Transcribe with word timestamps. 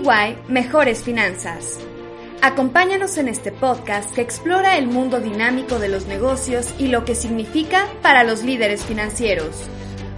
EY 0.00 0.38
Mejores 0.48 1.02
Finanzas. 1.02 1.78
Acompáñanos 2.42 3.18
en 3.18 3.28
este 3.28 3.52
podcast 3.52 4.10
que 4.14 4.22
explora 4.22 4.78
el 4.78 4.86
mundo 4.86 5.20
dinámico 5.20 5.78
de 5.78 5.88
los 5.88 6.06
negocios 6.06 6.74
y 6.78 6.88
lo 6.88 7.04
que 7.04 7.14
significa 7.14 7.86
para 8.00 8.24
los 8.24 8.42
líderes 8.42 8.84
financieros. 8.84 9.68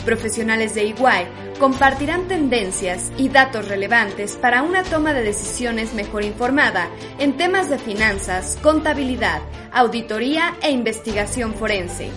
Profesionales 0.05 0.75
de 0.75 0.83
EY 0.83 1.27
compartirán 1.59 2.29
tendencias 2.29 3.11
y 3.17 3.29
datos 3.29 3.69
relevantes 3.69 4.37
para 4.37 4.63
una 4.63 4.85
toma 4.85 5.13
de 5.15 5.23
decisiones 5.23 5.95
mejor 5.95 6.25
informada 6.25 6.89
en 7.19 7.37
temas 7.37 7.69
de 7.69 7.79
finanzas, 7.79 8.59
contabilidad, 8.63 9.43
auditoría 9.73 10.55
e 10.63 10.71
investigación 10.71 11.55
forense. 11.55 12.11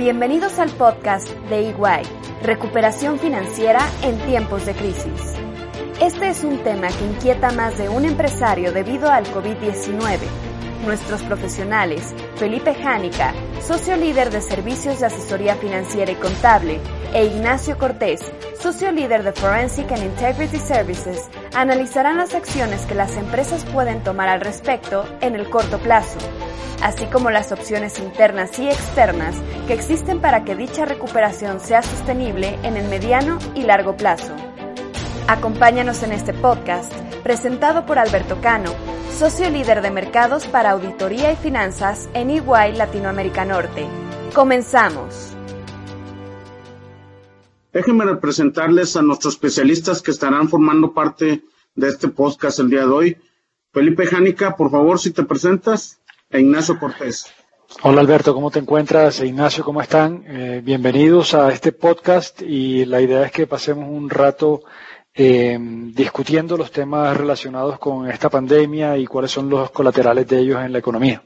Bienvenidos 0.00 0.58
al 0.58 0.70
podcast 0.70 1.28
de 1.50 1.68
EY, 1.68 2.02
Recuperación 2.42 3.18
Financiera 3.18 3.86
en 4.02 4.18
tiempos 4.20 4.64
de 4.64 4.72
crisis. 4.72 5.34
Este 6.00 6.30
es 6.30 6.42
un 6.42 6.56
tema 6.64 6.88
que 6.88 7.04
inquieta 7.04 7.52
más 7.52 7.76
de 7.76 7.90
un 7.90 8.06
empresario 8.06 8.72
debido 8.72 9.10
al 9.10 9.26
COVID-19. 9.26 10.18
Nuestros 10.86 11.20
profesionales, 11.24 12.14
Felipe 12.36 12.74
Jánica, 12.74 13.34
socio 13.60 13.94
líder 13.98 14.30
de 14.30 14.40
servicios 14.40 15.00
de 15.00 15.06
asesoría 15.06 15.56
financiera 15.56 16.10
y 16.10 16.14
contable, 16.14 16.80
e 17.12 17.26
Ignacio 17.26 17.76
Cortés, 17.76 18.22
socio 18.58 18.90
líder 18.92 19.22
de 19.22 19.32
Forensic 19.32 19.92
and 19.92 20.04
Integrity 20.04 20.56
Services, 20.56 21.28
analizarán 21.54 22.16
las 22.16 22.34
acciones 22.34 22.86
que 22.86 22.94
las 22.94 23.18
empresas 23.18 23.66
pueden 23.66 24.02
tomar 24.02 24.30
al 24.30 24.40
respecto 24.40 25.04
en 25.20 25.34
el 25.34 25.50
corto 25.50 25.76
plazo, 25.76 26.18
así 26.82 27.06
como 27.06 27.30
las 27.30 27.52
opciones 27.52 27.98
internas 27.98 28.58
y 28.58 28.68
externas 28.68 29.36
que 29.66 29.74
existen 29.74 30.20
para 30.20 30.44
que 30.44 30.56
dicha 30.56 30.84
recuperación 30.84 31.60
sea 31.60 31.82
sostenible 31.82 32.58
en 32.62 32.76
el 32.76 32.88
mediano 32.88 33.38
y 33.54 33.62
largo 33.62 33.96
plazo. 33.96 34.34
Acompáñanos 35.28 36.02
en 36.02 36.12
este 36.12 36.32
podcast, 36.32 36.92
presentado 37.22 37.86
por 37.86 37.98
Alberto 37.98 38.40
Cano, 38.40 38.72
socio 39.16 39.48
líder 39.50 39.82
de 39.82 39.90
mercados 39.90 40.46
para 40.46 40.70
auditoría 40.70 41.32
y 41.32 41.36
finanzas 41.36 42.08
en 42.14 42.30
EY 42.30 42.74
Latinoamérica 42.74 43.44
Norte. 43.44 43.86
Comenzamos. 44.34 45.36
Déjenme 47.72 48.16
presentarles 48.16 48.96
a 48.96 49.02
nuestros 49.02 49.34
especialistas 49.34 50.02
que 50.02 50.10
estarán 50.10 50.48
formando 50.48 50.92
parte 50.92 51.44
de 51.74 51.88
este 51.88 52.08
podcast 52.08 52.58
el 52.58 52.70
día 52.70 52.80
de 52.80 52.90
hoy. 52.90 53.16
Felipe 53.72 54.06
Jánica, 54.06 54.56
por 54.56 54.70
favor, 54.70 54.98
si 54.98 55.12
te 55.12 55.22
presentas, 55.22 55.99
e 56.30 56.40
Ignacio 56.40 56.78
Cortés. 56.78 57.26
Hola 57.82 58.00
Alberto, 58.00 58.34
¿cómo 58.34 58.50
te 58.50 58.58
encuentras? 58.58 59.20
E 59.20 59.26
Ignacio, 59.26 59.64
¿cómo 59.64 59.82
están? 59.82 60.24
Eh, 60.26 60.60
bienvenidos 60.62 61.34
a 61.34 61.52
este 61.52 61.72
podcast 61.72 62.40
y 62.42 62.84
la 62.84 63.00
idea 63.00 63.24
es 63.24 63.32
que 63.32 63.46
pasemos 63.46 63.88
un 63.88 64.08
rato 64.08 64.62
eh, 65.12 65.58
discutiendo 65.60 66.56
los 66.56 66.70
temas 66.70 67.16
relacionados 67.16 67.78
con 67.78 68.08
esta 68.10 68.30
pandemia 68.30 68.96
y 68.96 69.06
cuáles 69.06 69.30
son 69.30 69.50
los 69.50 69.70
colaterales 69.70 70.26
de 70.26 70.38
ellos 70.38 70.60
en 70.64 70.72
la 70.72 70.78
economía. 70.78 71.22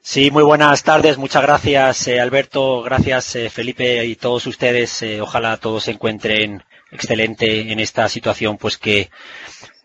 Sí, 0.00 0.30
muy 0.30 0.42
buenas 0.42 0.82
tardes. 0.84 1.18
Muchas 1.18 1.42
gracias, 1.42 2.08
eh, 2.08 2.20
Alberto. 2.20 2.82
Gracias, 2.82 3.36
eh, 3.36 3.50
Felipe 3.50 4.04
y 4.06 4.16
todos 4.16 4.46
ustedes. 4.46 5.02
Eh, 5.02 5.20
ojalá 5.20 5.56
todos 5.56 5.84
se 5.84 5.92
encuentren 5.92 6.62
excelente 6.90 7.70
en 7.72 7.80
esta 7.80 8.08
situación, 8.08 8.56
pues 8.56 8.78
que 8.78 9.10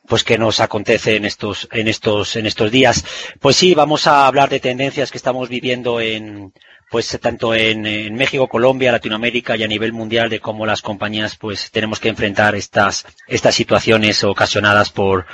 pues 0.07 0.23
que 0.23 0.37
nos 0.37 0.59
acontece 0.59 1.15
en 1.15 1.25
estos 1.25 1.67
en 1.71 1.87
estos 1.87 2.35
en 2.35 2.45
estos 2.45 2.71
días. 2.71 3.05
Pues 3.39 3.55
sí, 3.55 3.73
vamos 3.73 4.07
a 4.07 4.27
hablar 4.27 4.49
de 4.49 4.59
tendencias 4.59 5.11
que 5.11 5.17
estamos 5.17 5.49
viviendo 5.49 5.99
en 5.99 6.53
pues 6.89 7.17
tanto 7.19 7.55
en, 7.55 7.87
en, 7.87 8.13
México, 8.13 8.47
Colombia, 8.47 8.91
Latinoamérica 8.91 9.55
y 9.57 9.63
a 9.63 9.67
nivel 9.67 9.93
mundial 9.93 10.29
de 10.29 10.39
cómo 10.39 10.65
las 10.65 10.81
compañías 10.81 11.37
pues 11.37 11.71
tenemos 11.71 11.99
que 11.99 12.09
enfrentar 12.09 12.55
estas 12.55 13.05
estas 13.27 13.55
situaciones 13.55 14.23
ocasionadas 14.23 14.91
por 14.91 15.25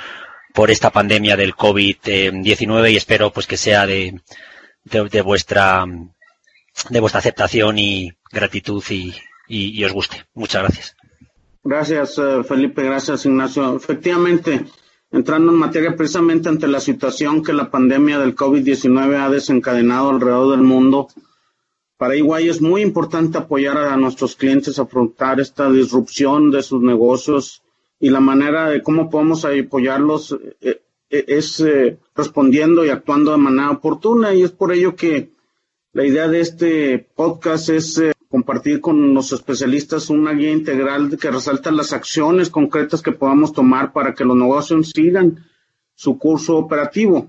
por 0.54 0.70
esta 0.70 0.90
pandemia 0.90 1.36
del 1.36 1.54
COVID-19 1.54 2.92
y 2.92 2.96
espero 2.96 3.32
pues 3.32 3.46
que 3.46 3.56
sea 3.56 3.86
de, 3.86 4.20
de, 4.84 5.08
de, 5.08 5.20
vuestra 5.22 5.84
de 6.88 7.00
vuestra 7.00 7.18
aceptación 7.18 7.78
y 7.78 8.12
gratitud 8.30 8.82
y, 8.90 9.14
y, 9.48 9.78
y 9.78 9.84
os 9.84 9.92
guste. 9.92 10.24
Muchas 10.34 10.62
gracias. 10.62 10.96
Gracias, 11.62 12.18
uh, 12.18 12.42
Felipe. 12.42 12.82
Gracias, 12.82 13.26
Ignacio. 13.26 13.76
Efectivamente, 13.76 14.64
entrando 15.10 15.52
en 15.52 15.58
materia 15.58 15.94
precisamente 15.96 16.48
ante 16.48 16.66
la 16.68 16.80
situación 16.80 17.42
que 17.42 17.52
la 17.52 17.70
pandemia 17.70 18.18
del 18.18 18.34
COVID-19 18.34 19.16
ha 19.16 19.30
desencadenado 19.30 20.10
alrededor 20.10 20.50
del 20.56 20.66
mundo, 20.66 21.08
para 21.96 22.16
Iguay 22.16 22.48
es 22.48 22.62
muy 22.62 22.80
importante 22.80 23.38
apoyar 23.38 23.76
a 23.76 23.96
nuestros 23.96 24.34
clientes 24.34 24.78
a 24.78 24.82
afrontar 24.82 25.38
esta 25.38 25.70
disrupción 25.70 26.50
de 26.50 26.62
sus 26.62 26.80
negocios 26.80 27.62
y 27.98 28.08
la 28.08 28.20
manera 28.20 28.70
de 28.70 28.82
cómo 28.82 29.10
podemos 29.10 29.44
apoyarlos 29.44 30.34
eh, 30.62 30.80
eh, 31.10 31.24
es 31.26 31.60
eh, 31.60 31.98
respondiendo 32.14 32.84
y 32.86 32.88
actuando 32.88 33.32
de 33.32 33.38
manera 33.38 33.72
oportuna 33.72 34.32
y 34.32 34.44
es 34.44 34.52
por 34.52 34.72
ello 34.72 34.94
que 34.94 35.32
la 35.92 36.06
idea 36.06 36.28
de 36.28 36.40
este 36.40 36.98
podcast 37.00 37.68
es 37.70 37.98
eh, 37.98 38.12
compartir 38.30 38.80
con 38.80 39.12
los 39.12 39.32
especialistas 39.32 40.08
una 40.08 40.32
guía 40.32 40.52
integral 40.52 41.18
que 41.20 41.32
resalta 41.32 41.72
las 41.72 41.92
acciones 41.92 42.48
concretas 42.48 43.02
que 43.02 43.10
podamos 43.10 43.52
tomar 43.52 43.92
para 43.92 44.14
que 44.14 44.24
los 44.24 44.36
negocios 44.36 44.92
sigan 44.94 45.44
su 45.94 46.16
curso 46.16 46.56
operativo. 46.56 47.28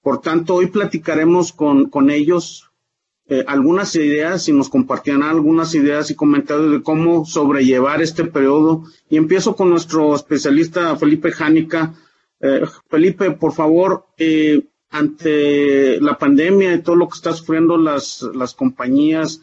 Por 0.00 0.20
tanto, 0.20 0.54
hoy 0.54 0.66
platicaremos 0.66 1.52
con, 1.52 1.90
con 1.90 2.08
ellos 2.08 2.70
eh, 3.26 3.44
algunas 3.48 3.96
ideas 3.96 4.48
y 4.48 4.52
nos 4.52 4.68
compartirán 4.68 5.24
algunas 5.24 5.74
ideas 5.74 6.10
y 6.10 6.14
comentarios 6.14 6.70
de 6.70 6.82
cómo 6.82 7.24
sobrellevar 7.24 8.00
este 8.00 8.24
periodo. 8.24 8.84
Y 9.10 9.16
empiezo 9.16 9.56
con 9.56 9.70
nuestro 9.70 10.14
especialista 10.14 10.94
Felipe 10.96 11.32
Jánica. 11.32 11.94
Eh, 12.40 12.62
Felipe, 12.88 13.32
por 13.32 13.52
favor, 13.52 14.06
eh, 14.18 14.62
ante 14.90 16.00
la 16.00 16.16
pandemia 16.16 16.74
y 16.74 16.82
todo 16.82 16.94
lo 16.94 17.08
que 17.08 17.16
están 17.16 17.34
sufriendo 17.34 17.76
las, 17.76 18.22
las 18.34 18.54
compañías, 18.54 19.40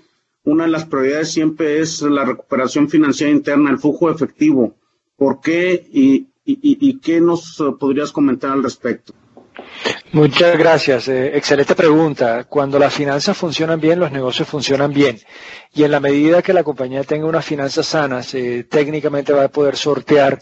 una 0.49 0.65
de 0.65 0.71
las 0.71 0.85
prioridades 0.85 1.31
siempre 1.31 1.79
es 1.79 2.01
la 2.01 2.25
recuperación 2.25 2.89
financiera 2.89 3.31
interna, 3.31 3.69
el 3.69 3.77
flujo 3.77 4.09
efectivo. 4.09 4.75
¿Por 5.15 5.41
qué 5.41 5.87
y, 5.91 6.27
qué 6.99 7.21
nos 7.21 7.63
podrías 7.79 8.11
comentar 8.11 8.51
al 8.51 8.63
respecto? 8.63 9.13
Muchas 10.11 10.57
gracias. 10.57 11.07
Eh, 11.07 11.37
excelente 11.37 11.75
pregunta. 11.75 12.45
Cuando 12.45 12.79
las 12.79 12.93
finanzas 12.93 13.37
funcionan 13.37 13.79
bien, 13.79 13.99
los 13.99 14.11
negocios 14.11 14.47
funcionan 14.47 14.91
bien. 14.91 15.19
Y 15.73 15.83
en 15.83 15.91
la 15.91 15.99
medida 15.99 16.41
que 16.41 16.53
la 16.53 16.63
compañía 16.63 17.03
tenga 17.03 17.27
unas 17.27 17.45
finanzas 17.45 17.85
sanas, 17.85 18.33
eh, 18.33 18.65
técnicamente 18.67 19.33
va 19.33 19.43
a 19.43 19.49
poder 19.49 19.75
sortear 19.75 20.39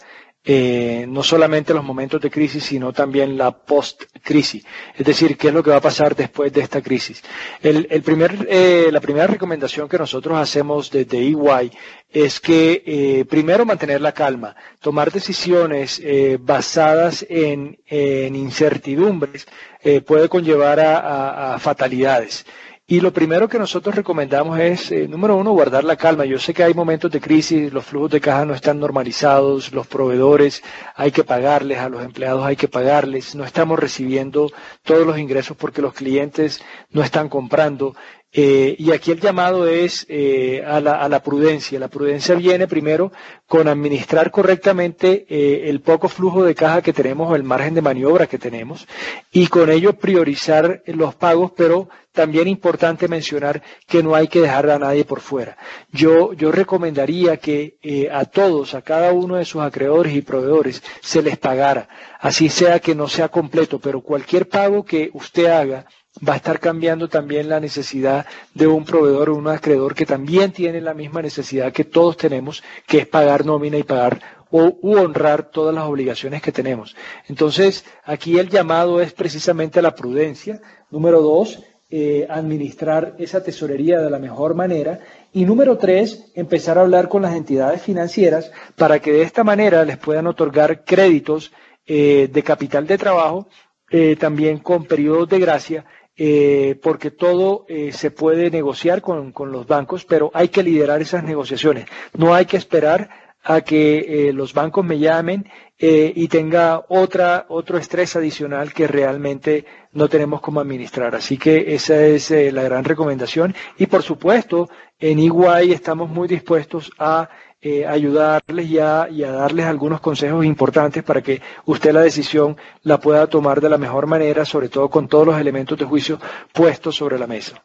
eh, 0.50 1.04
no 1.06 1.22
solamente 1.22 1.74
los 1.74 1.84
momentos 1.84 2.22
de 2.22 2.30
crisis, 2.30 2.64
sino 2.64 2.90
también 2.90 3.36
la 3.36 3.50
post-crisis. 3.50 4.64
Es 4.96 5.04
decir, 5.04 5.36
qué 5.36 5.48
es 5.48 5.54
lo 5.54 5.62
que 5.62 5.68
va 5.68 5.76
a 5.76 5.80
pasar 5.82 6.16
después 6.16 6.50
de 6.54 6.62
esta 6.62 6.80
crisis. 6.80 7.22
El, 7.62 7.86
el 7.90 8.00
primer, 8.00 8.46
eh, 8.50 8.88
la 8.90 9.00
primera 9.02 9.26
recomendación 9.26 9.90
que 9.90 9.98
nosotros 9.98 10.38
hacemos 10.38 10.90
desde 10.90 11.18
EY 11.18 11.70
es 12.10 12.40
que 12.40 12.82
eh, 12.86 13.24
primero 13.28 13.66
mantener 13.66 14.00
la 14.00 14.12
calma, 14.12 14.56
tomar 14.80 15.12
decisiones 15.12 16.00
eh, 16.02 16.38
basadas 16.40 17.26
en, 17.28 17.76
incertidumbres 17.90 19.46
eh, 19.82 20.00
puede 20.00 20.30
conllevar 20.30 20.80
a 20.80 21.58
fatalidades. 21.60 22.46
Y 22.90 23.00
lo 23.02 23.12
primero 23.12 23.50
que 23.50 23.58
nosotros 23.58 23.94
recomendamos 23.94 24.58
es, 24.58 24.90
eh, 24.92 25.06
número 25.06 25.36
uno, 25.36 25.52
guardar 25.52 25.84
la 25.84 25.96
calma. 25.96 26.24
Yo 26.24 26.38
sé 26.38 26.54
que 26.54 26.62
hay 26.64 26.72
momentos 26.72 27.10
de 27.10 27.20
crisis, 27.20 27.70
los 27.70 27.84
flujos 27.84 28.10
de 28.12 28.18
caja 28.22 28.46
no 28.46 28.54
están 28.54 28.80
normalizados, 28.80 29.74
los 29.74 29.86
proveedores 29.86 30.62
hay 30.94 31.10
que 31.10 31.22
pagarles, 31.22 31.76
a 31.80 31.90
los 31.90 32.02
empleados 32.02 32.46
hay 32.46 32.56
que 32.56 32.66
pagarles, 32.66 33.34
no 33.34 33.44
estamos 33.44 33.78
recibiendo 33.78 34.50
todos 34.84 35.06
los 35.06 35.18
ingresos 35.18 35.54
porque 35.54 35.82
los 35.82 35.92
clientes 35.92 36.62
no 36.88 37.02
están 37.02 37.28
comprando. 37.28 37.94
Eh, 38.30 38.76
y 38.78 38.92
aquí 38.92 39.10
el 39.10 39.20
llamado 39.20 39.66
es 39.66 40.04
eh, 40.08 40.62
a, 40.66 40.80
la, 40.80 41.00
a, 41.00 41.08
la, 41.08 41.22
prudencia. 41.22 41.78
La 41.80 41.88
prudencia 41.88 42.34
viene 42.34 42.68
primero 42.68 43.10
con 43.46 43.68
administrar 43.68 44.30
correctamente 44.30 45.24
eh, 45.30 45.70
el 45.70 45.80
poco 45.80 46.08
flujo 46.08 46.44
de 46.44 46.54
caja 46.54 46.82
que 46.82 46.92
tenemos 46.92 47.30
o 47.30 47.36
el 47.36 47.42
margen 47.42 47.72
de 47.74 47.80
maniobra 47.80 48.26
que 48.26 48.38
tenemos 48.38 48.86
y 49.32 49.46
con 49.46 49.70
ello 49.70 49.94
priorizar 49.94 50.82
los 50.86 51.14
pagos, 51.14 51.52
pero 51.56 51.88
también 52.12 52.48
importante 52.48 53.06
mencionar 53.06 53.62
que 53.86 54.02
no 54.02 54.14
hay 54.14 54.26
que 54.26 54.40
dejar 54.40 54.68
a 54.70 54.78
nadie 54.78 55.04
por 55.04 55.20
fuera. 55.20 55.56
Yo, 55.92 56.32
yo 56.32 56.50
recomendaría 56.50 57.36
que 57.36 57.78
eh, 57.80 58.08
a 58.10 58.24
todos, 58.24 58.74
a 58.74 58.82
cada 58.82 59.12
uno 59.12 59.36
de 59.36 59.44
sus 59.44 59.62
acreedores 59.62 60.12
y 60.14 60.22
proveedores, 60.22 60.82
se 61.00 61.22
les 61.22 61.38
pagara, 61.38 61.88
así 62.20 62.48
sea 62.48 62.80
que 62.80 62.94
no 62.96 63.06
sea 63.08 63.28
completo, 63.28 63.78
pero 63.78 64.00
cualquier 64.00 64.48
pago 64.48 64.84
que 64.84 65.10
usted 65.14 65.46
haga 65.46 65.86
va 66.26 66.34
a 66.34 66.36
estar 66.36 66.58
cambiando 66.60 67.08
también 67.08 67.48
la 67.48 67.60
necesidad 67.60 68.26
de 68.54 68.66
un 68.66 68.84
proveedor 68.84 69.30
o 69.30 69.36
un 69.36 69.48
acreedor 69.48 69.94
que 69.94 70.06
también 70.06 70.52
tiene 70.52 70.80
la 70.80 70.94
misma 70.94 71.22
necesidad 71.22 71.72
que 71.72 71.84
todos 71.84 72.16
tenemos, 72.16 72.62
que 72.86 72.98
es 72.98 73.06
pagar 73.06 73.44
nómina 73.46 73.78
y 73.78 73.82
pagar 73.82 74.20
o 74.50 74.78
u 74.80 74.96
honrar 74.96 75.50
todas 75.50 75.74
las 75.74 75.84
obligaciones 75.84 76.42
que 76.42 76.52
tenemos. 76.52 76.96
Entonces, 77.28 77.84
aquí 78.04 78.38
el 78.38 78.48
llamado 78.48 79.00
es 79.00 79.12
precisamente 79.12 79.78
a 79.78 79.82
la 79.82 79.94
prudencia. 79.94 80.60
Número 80.90 81.20
dos, 81.20 81.62
eh, 81.90 82.26
administrar 82.28 83.14
esa 83.18 83.42
tesorería 83.42 84.00
de 84.00 84.10
la 84.10 84.18
mejor 84.18 84.54
manera. 84.54 85.00
Y 85.32 85.44
número 85.44 85.76
tres, 85.78 86.30
empezar 86.34 86.78
a 86.78 86.82
hablar 86.82 87.08
con 87.08 87.22
las 87.22 87.34
entidades 87.34 87.82
financieras 87.82 88.50
para 88.76 89.00
que 89.00 89.12
de 89.12 89.22
esta 89.22 89.44
manera 89.44 89.84
les 89.84 89.98
puedan 89.98 90.26
otorgar 90.26 90.84
créditos 90.84 91.52
eh, 91.86 92.28
de 92.32 92.42
capital 92.42 92.86
de 92.86 92.98
trabajo, 92.98 93.48
eh, 93.90 94.16
también 94.16 94.58
con 94.58 94.84
periodos 94.84 95.28
de 95.30 95.38
gracia 95.38 95.84
eh, 96.18 96.78
porque 96.82 97.10
todo 97.10 97.64
eh, 97.68 97.92
se 97.92 98.10
puede 98.10 98.50
negociar 98.50 99.00
con, 99.00 99.32
con, 99.32 99.52
los 99.52 99.66
bancos, 99.66 100.04
pero 100.04 100.30
hay 100.34 100.48
que 100.48 100.62
liderar 100.62 101.00
esas 101.00 101.22
negociaciones. 101.22 101.86
No 102.14 102.34
hay 102.34 102.44
que 102.44 102.56
esperar 102.56 103.08
a 103.48 103.62
que 103.62 104.28
eh, 104.28 104.32
los 104.32 104.52
bancos 104.52 104.84
me 104.84 104.98
llamen 104.98 105.48
eh, 105.78 106.12
y 106.14 106.28
tenga 106.28 106.84
otra, 106.88 107.46
otro 107.48 107.78
estrés 107.78 108.14
adicional 108.16 108.72
que 108.74 108.86
realmente 108.86 109.64
no 109.92 110.08
tenemos 110.08 110.40
cómo 110.40 110.60
administrar. 110.60 111.14
Así 111.14 111.38
que 111.38 111.74
esa 111.74 112.02
es 112.04 112.30
eh, 112.30 112.52
la 112.52 112.62
gran 112.64 112.84
recomendación. 112.84 113.54
Y 113.78 113.86
por 113.86 114.02
supuesto, 114.02 114.68
en 114.98 115.18
Iguay 115.18 115.72
estamos 115.72 116.10
muy 116.10 116.28
dispuestos 116.28 116.92
a 116.98 117.30
eh, 117.60 117.84
ayudarles 117.86 118.70
y 118.70 118.78
a, 118.78 119.08
y 119.10 119.24
a, 119.24 119.32
darles 119.32 119.66
algunos 119.66 120.00
consejos 120.00 120.44
importantes 120.44 121.02
para 121.02 121.22
que 121.22 121.42
usted 121.64 121.92
la 121.92 122.02
decisión 122.02 122.56
la 122.82 123.00
pueda 123.00 123.26
tomar 123.26 123.60
de 123.60 123.68
la 123.68 123.78
mejor 123.78 124.06
manera, 124.06 124.44
sobre 124.44 124.68
todo 124.68 124.88
con 124.88 125.08
todos 125.08 125.26
los 125.26 125.40
elementos 125.40 125.76
de 125.76 125.84
juicio 125.84 126.20
puestos 126.52 126.94
sobre 126.94 127.18
la 127.18 127.26
mesa. 127.26 127.62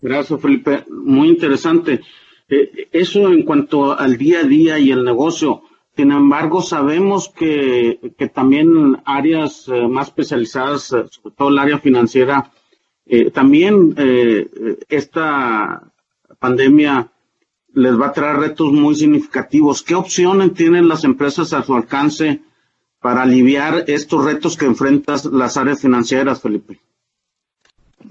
Gracias, 0.00 0.40
Felipe. 0.40 0.84
Muy 0.90 1.28
interesante. 1.28 2.00
Eh, 2.48 2.88
eso 2.92 3.32
en 3.32 3.44
cuanto 3.44 3.98
al 3.98 4.18
día 4.18 4.40
a 4.40 4.44
día 4.44 4.78
y 4.78 4.90
el 4.90 5.04
negocio. 5.04 5.62
Sin 5.96 6.12
embargo, 6.12 6.62
sabemos 6.62 7.28
que, 7.28 7.98
que 8.18 8.28
también 8.28 9.00
áreas 9.04 9.68
eh, 9.68 9.88
más 9.88 10.08
especializadas, 10.08 10.92
eh, 10.92 11.04
sobre 11.08 11.34
todo 11.36 11.48
el 11.48 11.58
área 11.58 11.78
financiera, 11.78 12.50
también 13.34 13.94
esta 14.88 15.82
pandemia 16.38 17.11
les 17.74 17.98
va 17.98 18.08
a 18.08 18.12
traer 18.12 18.36
retos 18.36 18.72
muy 18.72 18.94
significativos. 18.94 19.82
¿Qué 19.82 19.94
opciones 19.94 20.54
tienen 20.54 20.88
las 20.88 21.04
empresas 21.04 21.52
a 21.52 21.62
su 21.62 21.74
alcance 21.74 22.42
para 23.00 23.22
aliviar 23.22 23.84
estos 23.86 24.24
retos 24.24 24.56
que 24.56 24.66
enfrentan 24.66 25.18
las 25.32 25.56
áreas 25.56 25.80
financieras, 25.80 26.40
Felipe? 26.40 26.80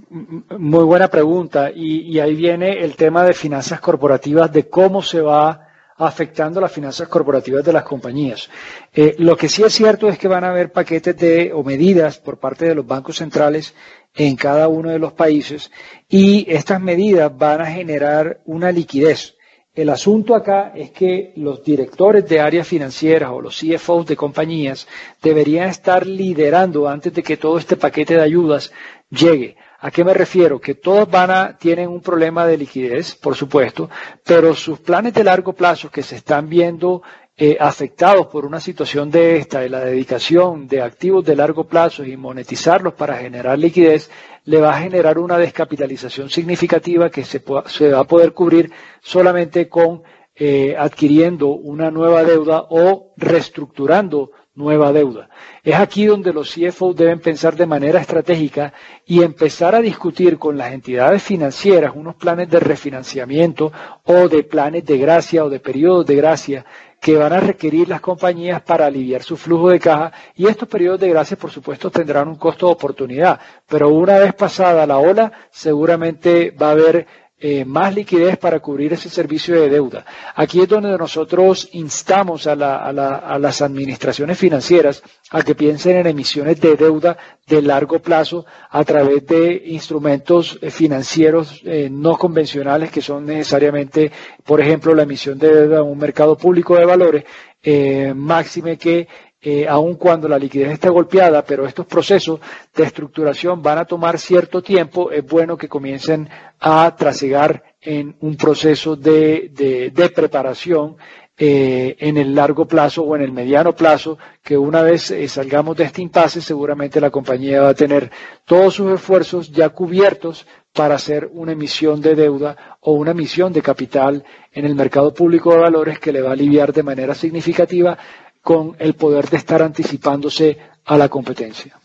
Muy 0.09 0.83
buena 0.83 1.07
pregunta. 1.07 1.71
Y, 1.73 2.19
ahí 2.19 2.35
viene 2.35 2.79
el 2.83 2.95
tema 2.95 3.23
de 3.23 3.33
finanzas 3.33 3.79
corporativas, 3.79 4.51
de 4.51 4.67
cómo 4.67 5.01
se 5.01 5.21
va 5.21 5.67
afectando 5.97 6.59
las 6.59 6.71
finanzas 6.71 7.07
corporativas 7.07 7.63
de 7.63 7.73
las 7.73 7.83
compañías. 7.83 8.49
Eh, 8.93 9.15
lo 9.19 9.37
que 9.37 9.47
sí 9.47 9.63
es 9.63 9.73
cierto 9.73 10.09
es 10.09 10.17
que 10.17 10.27
van 10.27 10.43
a 10.43 10.49
haber 10.49 10.71
paquetes 10.71 11.15
de 11.15 11.53
o 11.53 11.63
medidas 11.63 12.17
por 12.17 12.39
parte 12.39 12.65
de 12.65 12.75
los 12.75 12.87
bancos 12.87 13.17
centrales 13.17 13.75
en 14.15 14.35
cada 14.35 14.67
uno 14.67 14.89
de 14.89 14.99
los 14.99 15.13
países 15.13 15.71
y 16.09 16.45
estas 16.51 16.81
medidas 16.81 17.31
van 17.37 17.61
a 17.61 17.67
generar 17.67 18.41
una 18.45 18.71
liquidez. 18.71 19.35
El 19.73 19.89
asunto 19.89 20.35
acá 20.35 20.73
es 20.75 20.91
que 20.91 21.31
los 21.37 21.63
directores 21.63 22.27
de 22.27 22.41
áreas 22.41 22.67
financieras 22.67 23.31
o 23.31 23.39
los 23.39 23.57
CFOs 23.57 24.05
de 24.05 24.17
compañías 24.17 24.85
deberían 25.21 25.69
estar 25.69 26.05
liderando 26.05 26.89
antes 26.89 27.13
de 27.13 27.23
que 27.23 27.37
todo 27.37 27.57
este 27.57 27.77
paquete 27.77 28.15
de 28.15 28.21
ayudas 28.21 28.73
llegue. 29.09 29.55
¿A 29.79 29.89
qué 29.89 30.03
me 30.03 30.13
refiero? 30.13 30.59
Que 30.59 30.75
todos 30.75 31.09
van 31.09 31.31
a, 31.31 31.57
tienen 31.57 31.87
un 31.87 32.01
problema 32.01 32.45
de 32.45 32.57
liquidez, 32.57 33.15
por 33.15 33.35
supuesto, 33.35 33.89
pero 34.25 34.53
sus 34.53 34.79
planes 34.79 35.13
de 35.13 35.23
largo 35.23 35.53
plazo 35.53 35.89
que 35.89 36.03
se 36.03 36.17
están 36.17 36.49
viendo 36.49 37.01
eh, 37.37 37.57
afectados 37.59 38.27
por 38.27 38.45
una 38.45 38.59
situación 38.59 39.09
de 39.09 39.37
esta, 39.37 39.61
de 39.61 39.69
la 39.69 39.79
dedicación 39.79 40.67
de 40.67 40.81
activos 40.81 41.23
de 41.25 41.35
largo 41.35 41.63
plazo 41.63 42.03
y 42.03 42.17
monetizarlos 42.17 42.93
para 42.93 43.17
generar 43.17 43.57
liquidez, 43.57 44.11
le 44.45 44.59
va 44.59 44.75
a 44.75 44.81
generar 44.81 45.19
una 45.19 45.37
descapitalización 45.37 46.29
significativa 46.29 47.09
que 47.09 47.23
se, 47.23 47.43
se 47.67 47.91
va 47.91 47.99
a 47.99 48.03
poder 48.05 48.33
cubrir 48.33 48.71
solamente 49.01 49.67
con 49.69 50.03
eh, 50.35 50.75
adquiriendo 50.77 51.49
una 51.49 51.91
nueva 51.91 52.23
deuda 52.23 52.65
o 52.69 53.13
reestructurando 53.17 54.31
nueva 54.55 54.91
deuda. 54.91 55.29
Es 55.63 55.75
aquí 55.75 56.05
donde 56.05 56.33
los 56.33 56.53
CFO 56.53 56.93
deben 56.93 57.19
pensar 57.19 57.55
de 57.55 57.65
manera 57.65 58.01
estratégica 58.01 58.73
y 59.05 59.23
empezar 59.23 59.75
a 59.75 59.81
discutir 59.81 60.37
con 60.37 60.57
las 60.57 60.73
entidades 60.73 61.23
financieras 61.23 61.93
unos 61.95 62.15
planes 62.15 62.49
de 62.49 62.59
refinanciamiento 62.59 63.71
o 64.03 64.27
de 64.27 64.43
planes 64.43 64.85
de 64.85 64.97
gracia 64.97 65.45
o 65.45 65.49
de 65.49 65.59
periodos 65.59 66.05
de 66.05 66.15
gracia 66.15 66.65
que 67.01 67.17
van 67.17 67.33
a 67.33 67.39
requerir 67.39 67.89
las 67.89 67.99
compañías 67.99 68.61
para 68.61 68.85
aliviar 68.85 69.23
su 69.23 69.35
flujo 69.35 69.69
de 69.69 69.79
caja 69.79 70.11
y 70.35 70.45
estos 70.45 70.69
periodos 70.69 70.99
de 70.99 71.09
gracia 71.09 71.35
por 71.35 71.49
supuesto 71.49 71.89
tendrán 71.89 72.27
un 72.27 72.35
costo 72.35 72.67
de 72.67 72.73
oportunidad, 72.73 73.39
pero 73.67 73.89
una 73.89 74.19
vez 74.19 74.35
pasada 74.35 74.85
la 74.85 74.99
ola 74.99 75.31
seguramente 75.49 76.51
va 76.51 76.67
a 76.67 76.71
haber 76.73 77.07
eh, 77.41 77.65
más 77.65 77.93
liquidez 77.95 78.37
para 78.37 78.59
cubrir 78.59 78.93
ese 78.93 79.09
servicio 79.09 79.59
de 79.59 79.67
deuda. 79.69 80.05
Aquí 80.35 80.61
es 80.61 80.67
donde 80.69 80.95
nosotros 80.97 81.69
instamos 81.73 82.45
a, 82.45 82.55
la, 82.55 82.77
a, 82.77 82.93
la, 82.93 83.15
a, 83.15 83.39
las 83.39 83.61
administraciones 83.61 84.37
financieras 84.37 85.01
a 85.31 85.41
que 85.41 85.55
piensen 85.55 85.97
en 85.97 86.07
emisiones 86.07 86.61
de 86.61 86.75
deuda 86.75 87.17
de 87.47 87.61
largo 87.61 87.99
plazo 87.99 88.45
a 88.69 88.83
través 88.83 89.25
de 89.25 89.63
instrumentos 89.65 90.59
eh, 90.61 90.69
financieros 90.69 91.61
eh, 91.65 91.89
no 91.91 92.17
convencionales 92.17 92.91
que 92.91 93.01
son 93.01 93.25
necesariamente, 93.25 94.11
por 94.43 94.61
ejemplo, 94.61 94.93
la 94.93 95.03
emisión 95.03 95.39
de 95.39 95.53
deuda 95.53 95.77
en 95.79 95.87
un 95.87 95.97
mercado 95.97 96.37
público 96.37 96.75
de 96.75 96.85
valores, 96.85 97.23
eh, 97.63 98.13
máxime 98.15 98.77
que 98.77 99.07
eh, 99.41 99.67
aun 99.67 99.95
cuando 99.95 100.27
la 100.27 100.37
liquidez 100.37 100.71
está 100.71 100.89
golpeada, 100.89 101.43
pero 101.43 101.65
estos 101.65 101.87
procesos 101.87 102.39
de 102.75 102.83
estructuración 102.83 103.61
van 103.61 103.79
a 103.79 103.85
tomar 103.85 104.19
cierto 104.19 104.61
tiempo, 104.61 105.11
es 105.11 105.25
bueno 105.25 105.57
que 105.57 105.67
comiencen 105.67 106.29
a 106.59 106.95
trasegar 106.95 107.63
en 107.81 108.15
un 108.21 108.37
proceso 108.37 108.95
de, 108.95 109.49
de, 109.51 109.89
de 109.89 110.09
preparación 110.09 110.95
eh, 111.43 111.95
en 111.97 112.17
el 112.17 112.35
largo 112.35 112.65
plazo 112.67 113.01
o 113.01 113.15
en 113.15 113.23
el 113.23 113.31
mediano 113.31 113.73
plazo, 113.73 114.19
que 114.43 114.55
una 114.55 114.83
vez 114.83 115.09
eh, 115.09 115.27
salgamos 115.27 115.75
de 115.75 115.85
este 115.85 116.03
impasse, 116.03 116.39
seguramente 116.39 117.01
la 117.01 117.09
compañía 117.09 117.63
va 117.63 117.69
a 117.69 117.73
tener 117.73 118.11
todos 118.45 118.75
sus 118.75 118.93
esfuerzos 118.93 119.51
ya 119.51 119.69
cubiertos 119.69 120.45
para 120.71 120.95
hacer 120.95 121.29
una 121.33 121.53
emisión 121.53 121.99
de 121.99 122.13
deuda 122.13 122.77
o 122.81 122.93
una 122.93 123.11
emisión 123.11 123.51
de 123.51 123.63
capital 123.63 124.23
en 124.53 124.65
el 124.65 124.75
mercado 124.75 125.13
público 125.15 125.51
de 125.51 125.61
valores 125.61 125.97
que 125.97 126.11
le 126.11 126.21
va 126.21 126.29
a 126.29 126.33
aliviar 126.33 126.71
de 126.73 126.83
manera 126.83 127.15
significativa 127.15 127.97
con 128.41 128.75
el 128.79 128.95
poder 128.95 129.29
de 129.29 129.37
estar 129.37 129.61
anticipándose 129.61 130.57
a 130.85 130.97
la 130.97 131.09
competencia. 131.09 131.79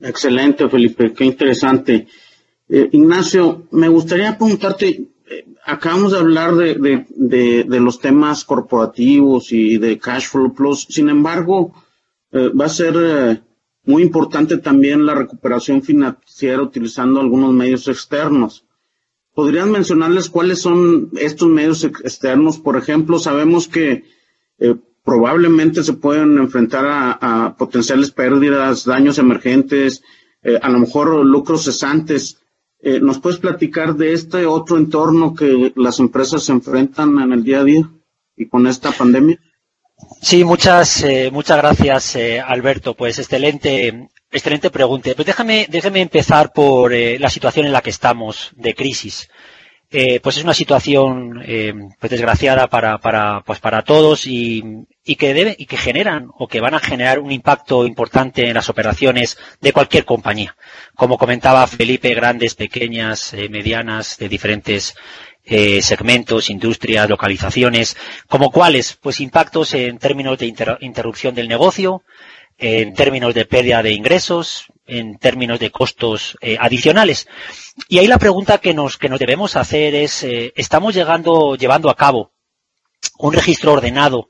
Excelente, 0.00 0.68
Felipe, 0.68 1.12
qué 1.12 1.24
interesante. 1.24 2.06
Eh, 2.68 2.88
Ignacio, 2.92 3.68
me 3.70 3.88
gustaría 3.88 4.36
preguntarte, 4.36 4.88
eh, 4.88 5.44
acabamos 5.64 6.12
de 6.12 6.18
hablar 6.18 6.54
de, 6.54 6.74
de, 6.74 7.64
de, 7.64 7.80
los 7.80 8.00
temas 8.00 8.44
corporativos 8.44 9.52
y 9.52 9.78
de 9.78 9.98
cash 9.98 10.28
flow 10.28 10.52
plus, 10.54 10.86
sin 10.88 11.08
embargo, 11.08 11.72
eh, 12.32 12.48
va 12.48 12.66
a 12.66 12.68
ser 12.68 13.42
muy 13.84 14.02
importante 14.02 14.58
también 14.58 15.06
la 15.06 15.14
recuperación 15.14 15.82
financiera 15.82 16.62
utilizando 16.62 17.20
algunos 17.20 17.52
medios 17.52 17.88
externos. 17.88 18.64
¿Podrían 19.34 19.70
mencionarles 19.70 20.28
cuáles 20.28 20.60
son 20.60 21.10
estos 21.16 21.48
medios 21.48 21.84
externos? 21.84 22.58
Por 22.58 22.76
ejemplo, 22.76 23.18
sabemos 23.18 23.66
que 23.66 24.04
probablemente 25.04 25.82
se 25.82 25.94
pueden 25.94 26.38
enfrentar 26.38 26.84
a, 27.20 27.54
potenciales 27.56 28.10
pérdidas, 28.10 28.84
daños 28.84 29.18
emergentes, 29.18 30.02
eh, 30.42 30.58
a 30.60 30.68
lo 30.68 30.78
mejor 30.78 31.24
lucros 31.24 31.64
cesantes. 31.64 32.38
Eh, 32.80 32.98
¿Nos 33.00 33.20
puedes 33.20 33.38
platicar 33.38 33.94
de 33.94 34.12
este 34.12 34.46
otro 34.46 34.76
entorno 34.76 35.34
que 35.34 35.72
las 35.76 36.00
empresas 36.00 36.44
se 36.44 36.52
enfrentan 36.52 37.18
en 37.20 37.32
el 37.32 37.44
día 37.44 37.60
a 37.60 37.64
día 37.64 37.90
y 38.36 38.48
con 38.48 38.66
esta 38.66 38.90
pandemia? 38.90 39.38
Sí, 40.20 40.42
muchas, 40.42 41.02
eh, 41.04 41.30
muchas 41.32 41.58
gracias, 41.58 42.16
eh, 42.16 42.40
Alberto. 42.40 42.94
Pues 42.94 43.20
excelente, 43.20 44.08
excelente 44.32 44.70
pregunta. 44.70 45.10
Pues 45.14 45.26
déjame, 45.26 45.68
déjame 45.70 46.00
empezar 46.00 46.52
por 46.52 46.92
la 46.92 47.30
situación 47.30 47.66
en 47.66 47.72
la 47.72 47.82
que 47.82 47.90
estamos 47.90 48.50
de 48.56 48.74
crisis. 48.74 49.28
Eh, 49.94 50.20
pues 50.20 50.38
es 50.38 50.44
una 50.44 50.54
situación 50.54 51.42
eh, 51.44 51.74
pues 52.00 52.10
desgraciada 52.10 52.66
para, 52.68 52.96
para, 52.96 53.42
pues 53.44 53.58
para 53.58 53.82
todos 53.82 54.26
y, 54.26 54.86
y 55.04 55.16
que 55.16 55.34
debe, 55.34 55.54
y 55.58 55.66
que 55.66 55.76
generan 55.76 56.30
o 56.38 56.48
que 56.48 56.60
van 56.60 56.74
a 56.74 56.78
generar 56.78 57.18
un 57.18 57.30
impacto 57.30 57.84
importante 57.84 58.48
en 58.48 58.54
las 58.54 58.70
operaciones 58.70 59.36
de 59.60 59.72
cualquier 59.74 60.06
compañía. 60.06 60.56
Como 60.94 61.18
comentaba 61.18 61.66
Felipe, 61.66 62.14
grandes, 62.14 62.54
pequeñas, 62.54 63.34
eh, 63.34 63.50
medianas, 63.50 64.16
de 64.16 64.30
diferentes 64.30 64.94
eh, 65.44 65.82
segmentos, 65.82 66.48
industrias, 66.48 67.10
localizaciones, 67.10 67.96
como 68.28 68.50
cuáles, 68.50 68.94
pues 68.94 69.20
impactos 69.20 69.74
en 69.74 69.98
términos 69.98 70.38
de 70.38 70.46
inter 70.46 70.78
interrupción 70.80 71.34
del 71.34 71.48
negocio, 71.48 72.02
en 72.56 72.94
términos 72.94 73.34
de 73.34 73.44
pérdida 73.44 73.82
de 73.82 73.92
ingresos, 73.92 74.66
en 74.86 75.18
términos 75.18 75.60
de 75.60 75.70
costos 75.70 76.36
eh, 76.40 76.56
adicionales. 76.58 77.28
Y 77.88 77.98
ahí 77.98 78.06
la 78.06 78.18
pregunta 78.18 78.58
que 78.58 78.74
nos, 78.74 78.98
que 78.98 79.08
nos 79.08 79.18
debemos 79.18 79.56
hacer 79.56 79.94
es, 79.94 80.22
eh, 80.24 80.52
¿estamos 80.56 80.94
llegando, 80.94 81.56
llevando 81.56 81.90
a 81.90 81.96
cabo 81.96 82.32
un 83.18 83.32
registro 83.32 83.72
ordenado, 83.72 84.28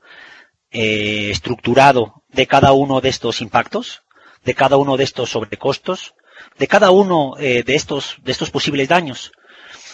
eh, 0.71 1.29
estructurado 1.31 2.23
de 2.29 2.47
cada 2.47 2.73
uno 2.73 3.01
de 3.01 3.09
estos 3.09 3.41
impactos, 3.41 4.03
de 4.43 4.53
cada 4.53 4.77
uno 4.77 4.97
de 4.97 5.03
estos 5.03 5.29
sobrecostos, 5.29 6.15
de 6.57 6.67
cada 6.67 6.91
uno 6.91 7.35
de 7.37 7.63
estos, 7.67 8.17
de 8.23 8.31
estos 8.31 8.49
posibles 8.49 8.89
daños? 8.89 9.31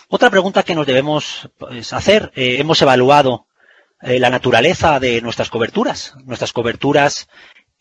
Otra 0.07 0.29
pregunta 0.29 0.63
que 0.63 0.73
nos 0.73 0.87
debemos 0.87 1.49
pues, 1.57 1.93
hacer, 1.93 2.31
hemos 2.35 2.81
evaluado 2.81 3.47
la 4.01 4.29
naturaleza 4.29 4.99
de 4.99 5.21
nuestras 5.21 5.49
coberturas, 5.49 6.15
nuestras 6.23 6.53
coberturas 6.53 7.27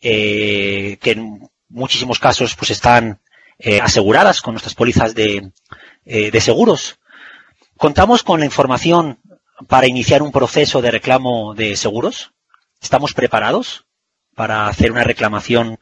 eh, 0.01 0.97
que 1.01 1.21
muchísimos 1.69 2.19
casos 2.19 2.55
pues 2.55 2.71
están 2.71 3.19
eh, 3.57 3.79
aseguradas 3.81 4.41
con 4.41 4.53
nuestras 4.53 4.75
pólizas 4.75 5.15
de, 5.15 5.51
eh, 6.05 6.31
de 6.31 6.41
seguros. 6.41 6.99
Contamos 7.77 8.23
con 8.23 8.39
la 8.39 8.45
información 8.45 9.19
para 9.67 9.87
iniciar 9.87 10.21
un 10.21 10.31
proceso 10.31 10.81
de 10.81 10.91
reclamo 10.91 11.53
de 11.53 11.75
seguros. 11.75 12.31
Estamos 12.81 13.13
preparados 13.13 13.85
para 14.35 14.67
hacer 14.67 14.91
una 14.91 15.03
reclamación 15.03 15.79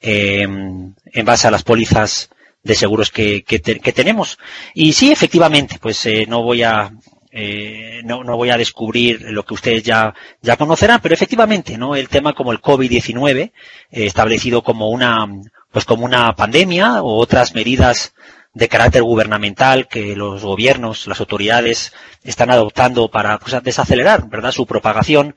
eh, 0.00 0.42
en 0.42 1.24
base 1.24 1.46
a 1.46 1.50
las 1.50 1.62
pólizas 1.62 2.30
de 2.62 2.74
seguros 2.74 3.10
que, 3.10 3.42
que, 3.42 3.60
que 3.60 3.92
tenemos. 3.92 4.38
Y 4.74 4.92
sí, 4.92 5.12
efectivamente, 5.12 5.78
pues 5.80 6.04
eh, 6.06 6.26
no 6.28 6.42
voy 6.42 6.62
a 6.62 6.92
eh, 7.32 8.00
no, 8.04 8.24
no, 8.24 8.36
voy 8.36 8.50
a 8.50 8.56
descubrir 8.56 9.22
lo 9.22 9.44
que 9.44 9.54
ustedes 9.54 9.82
ya, 9.82 10.14
ya 10.42 10.56
conocerán, 10.56 11.00
pero 11.00 11.14
efectivamente, 11.14 11.78
¿no? 11.78 11.94
El 11.94 12.08
tema 12.08 12.32
como 12.32 12.52
el 12.52 12.60
COVID-19, 12.60 13.38
eh, 13.38 13.52
establecido 13.90 14.62
como 14.62 14.88
una, 14.88 15.28
pues 15.70 15.84
como 15.84 16.04
una 16.04 16.34
pandemia 16.34 17.02
o 17.02 17.16
otras 17.16 17.54
medidas 17.54 18.14
de 18.52 18.68
carácter 18.68 19.04
gubernamental 19.04 19.86
que 19.86 20.16
los 20.16 20.42
gobiernos, 20.42 21.06
las 21.06 21.20
autoridades 21.20 21.92
están 22.24 22.50
adoptando 22.50 23.08
para 23.08 23.38
pues, 23.38 23.62
desacelerar, 23.62 24.28
¿verdad?, 24.28 24.50
su 24.50 24.66
propagación, 24.66 25.36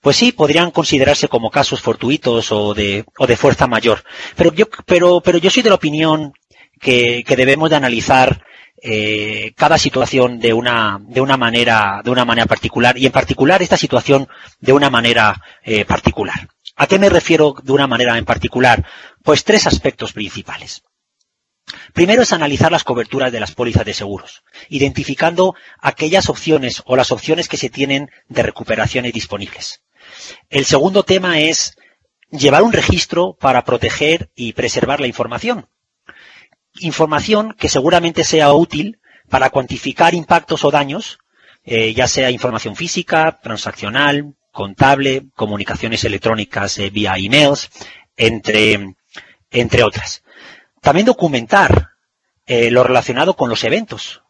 pues 0.00 0.16
sí, 0.16 0.32
podrían 0.32 0.70
considerarse 0.70 1.28
como 1.28 1.50
casos 1.50 1.82
fortuitos 1.82 2.52
o 2.52 2.72
de, 2.72 3.04
o 3.18 3.26
de 3.26 3.36
fuerza 3.36 3.66
mayor. 3.66 4.02
Pero 4.34 4.52
yo, 4.52 4.66
pero, 4.86 5.20
pero 5.20 5.38
yo 5.38 5.50
soy 5.50 5.62
de 5.62 5.68
la 5.68 5.76
opinión 5.76 6.32
que, 6.80 7.22
que 7.26 7.36
debemos 7.36 7.68
de 7.68 7.76
analizar 7.76 8.44
eh, 8.86 9.54
cada 9.56 9.78
situación 9.78 10.38
de 10.38 10.52
una, 10.52 11.00
de 11.00 11.22
una 11.22 11.38
manera, 11.38 12.02
de 12.04 12.10
una 12.10 12.26
manera 12.26 12.46
particular 12.46 12.98
y 12.98 13.06
en 13.06 13.12
particular 13.12 13.62
esta 13.62 13.78
situación 13.78 14.28
de 14.60 14.74
una 14.74 14.90
manera 14.90 15.40
eh, 15.62 15.86
particular. 15.86 16.50
¿A 16.76 16.86
qué 16.86 16.98
me 16.98 17.08
refiero 17.08 17.54
de 17.62 17.72
una 17.72 17.86
manera 17.86 18.18
en 18.18 18.26
particular? 18.26 18.84
Pues 19.22 19.42
tres 19.42 19.66
aspectos 19.66 20.12
principales. 20.12 20.82
Primero 21.94 22.20
es 22.20 22.34
analizar 22.34 22.70
las 22.70 22.84
coberturas 22.84 23.32
de 23.32 23.40
las 23.40 23.52
pólizas 23.52 23.86
de 23.86 23.94
seguros, 23.94 24.44
identificando 24.68 25.54
aquellas 25.80 26.28
opciones 26.28 26.82
o 26.84 26.94
las 26.94 27.10
opciones 27.10 27.48
que 27.48 27.56
se 27.56 27.70
tienen 27.70 28.10
de 28.28 28.42
recuperaciones 28.42 29.14
disponibles. 29.14 29.82
El 30.50 30.66
segundo 30.66 31.04
tema 31.04 31.38
es 31.38 31.74
llevar 32.30 32.62
un 32.62 32.72
registro 32.72 33.34
para 33.40 33.64
proteger 33.64 34.30
y 34.34 34.52
preservar 34.52 35.00
la 35.00 35.06
información, 35.06 35.70
información 36.80 37.54
que 37.58 37.68
seguramente 37.68 38.24
sea 38.24 38.52
útil 38.52 39.00
para 39.28 39.50
cuantificar 39.50 40.14
impactos 40.14 40.64
o 40.64 40.70
daños, 40.70 41.18
eh, 41.64 41.94
ya 41.94 42.06
sea 42.06 42.30
información 42.30 42.76
física, 42.76 43.40
transaccional, 43.42 44.34
contable, 44.52 45.26
comunicaciones 45.34 46.04
electrónicas 46.04 46.78
eh, 46.78 46.90
vía 46.90 47.14
emails, 47.16 47.70
entre, 48.16 48.94
entre 49.50 49.82
otras. 49.82 50.22
También 50.80 51.06
documentar 51.06 51.90
eh, 52.46 52.70
lo 52.70 52.84
relacionado 52.84 53.34
con 53.34 53.48
los 53.48 53.64
eventos, 53.64 54.22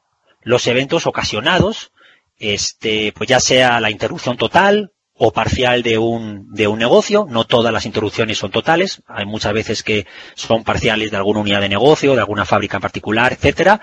los 0.43 0.67
eventos 0.67 1.07
ocasionados, 1.07 1.93
este, 2.39 3.13
pues 3.13 3.29
ya 3.29 3.41
sea 3.41 3.81
la 3.81 3.91
interrupción 3.91 4.37
total 4.37 4.94
o 5.17 5.33
parcial 5.33 5.83
de 5.83 5.99
un, 5.99 6.53
de 6.53 6.67
un 6.67 6.79
negocio. 6.79 7.27
No 7.29 7.45
todas 7.45 7.73
las 7.73 7.87
interrupciones 7.87 8.39
son 8.39 8.51
totales. 8.51 9.03
Hay 9.07 9.27
muchas 9.27 9.53
veces 9.53 9.83
que 9.83 10.07
son 10.35 10.65
parciales 10.65 11.11
de 11.11 11.17
alguna 11.17 11.41
unidad 11.41 11.61
de 11.61 11.69
negocio, 11.69 12.15
de 12.15 12.21
alguna 12.21 12.45
fábrica 12.45 12.79
en 12.79 12.83
particular, 12.83 13.33
etcétera. 13.33 13.81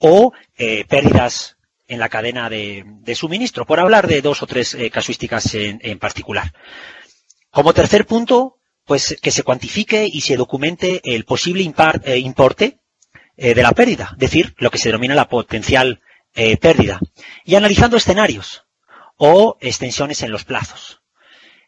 O 0.00 0.32
eh, 0.56 0.84
pérdidas 0.88 1.56
en 1.86 1.98
la 1.98 2.08
cadena 2.08 2.48
de, 2.48 2.84
de, 2.86 3.14
suministro, 3.14 3.66
por 3.66 3.78
hablar 3.78 4.06
de 4.06 4.22
dos 4.22 4.42
o 4.42 4.46
tres 4.46 4.74
eh, 4.74 4.90
casuísticas 4.90 5.54
en, 5.54 5.78
en, 5.82 5.98
particular. 5.98 6.52
Como 7.50 7.74
tercer 7.74 8.06
punto, 8.06 8.56
pues 8.84 9.18
que 9.20 9.30
se 9.30 9.42
cuantifique 9.42 10.08
y 10.10 10.22
se 10.22 10.36
documente 10.36 11.00
el 11.04 11.24
posible 11.24 11.62
eh, 12.04 12.18
importe 12.18 12.78
eh, 13.36 13.54
de 13.54 13.62
la 13.62 13.72
pérdida, 13.72 14.10
es 14.12 14.18
decir, 14.18 14.54
lo 14.58 14.70
que 14.70 14.78
se 14.78 14.88
denomina 14.88 15.14
la 15.14 15.28
potencial 15.28 16.00
eh, 16.34 16.56
pérdida. 16.56 16.98
Y 17.44 17.54
analizando 17.54 17.96
escenarios, 17.96 18.64
o 19.24 19.56
extensiones 19.60 20.24
en 20.24 20.32
los 20.32 20.44
plazos. 20.44 21.00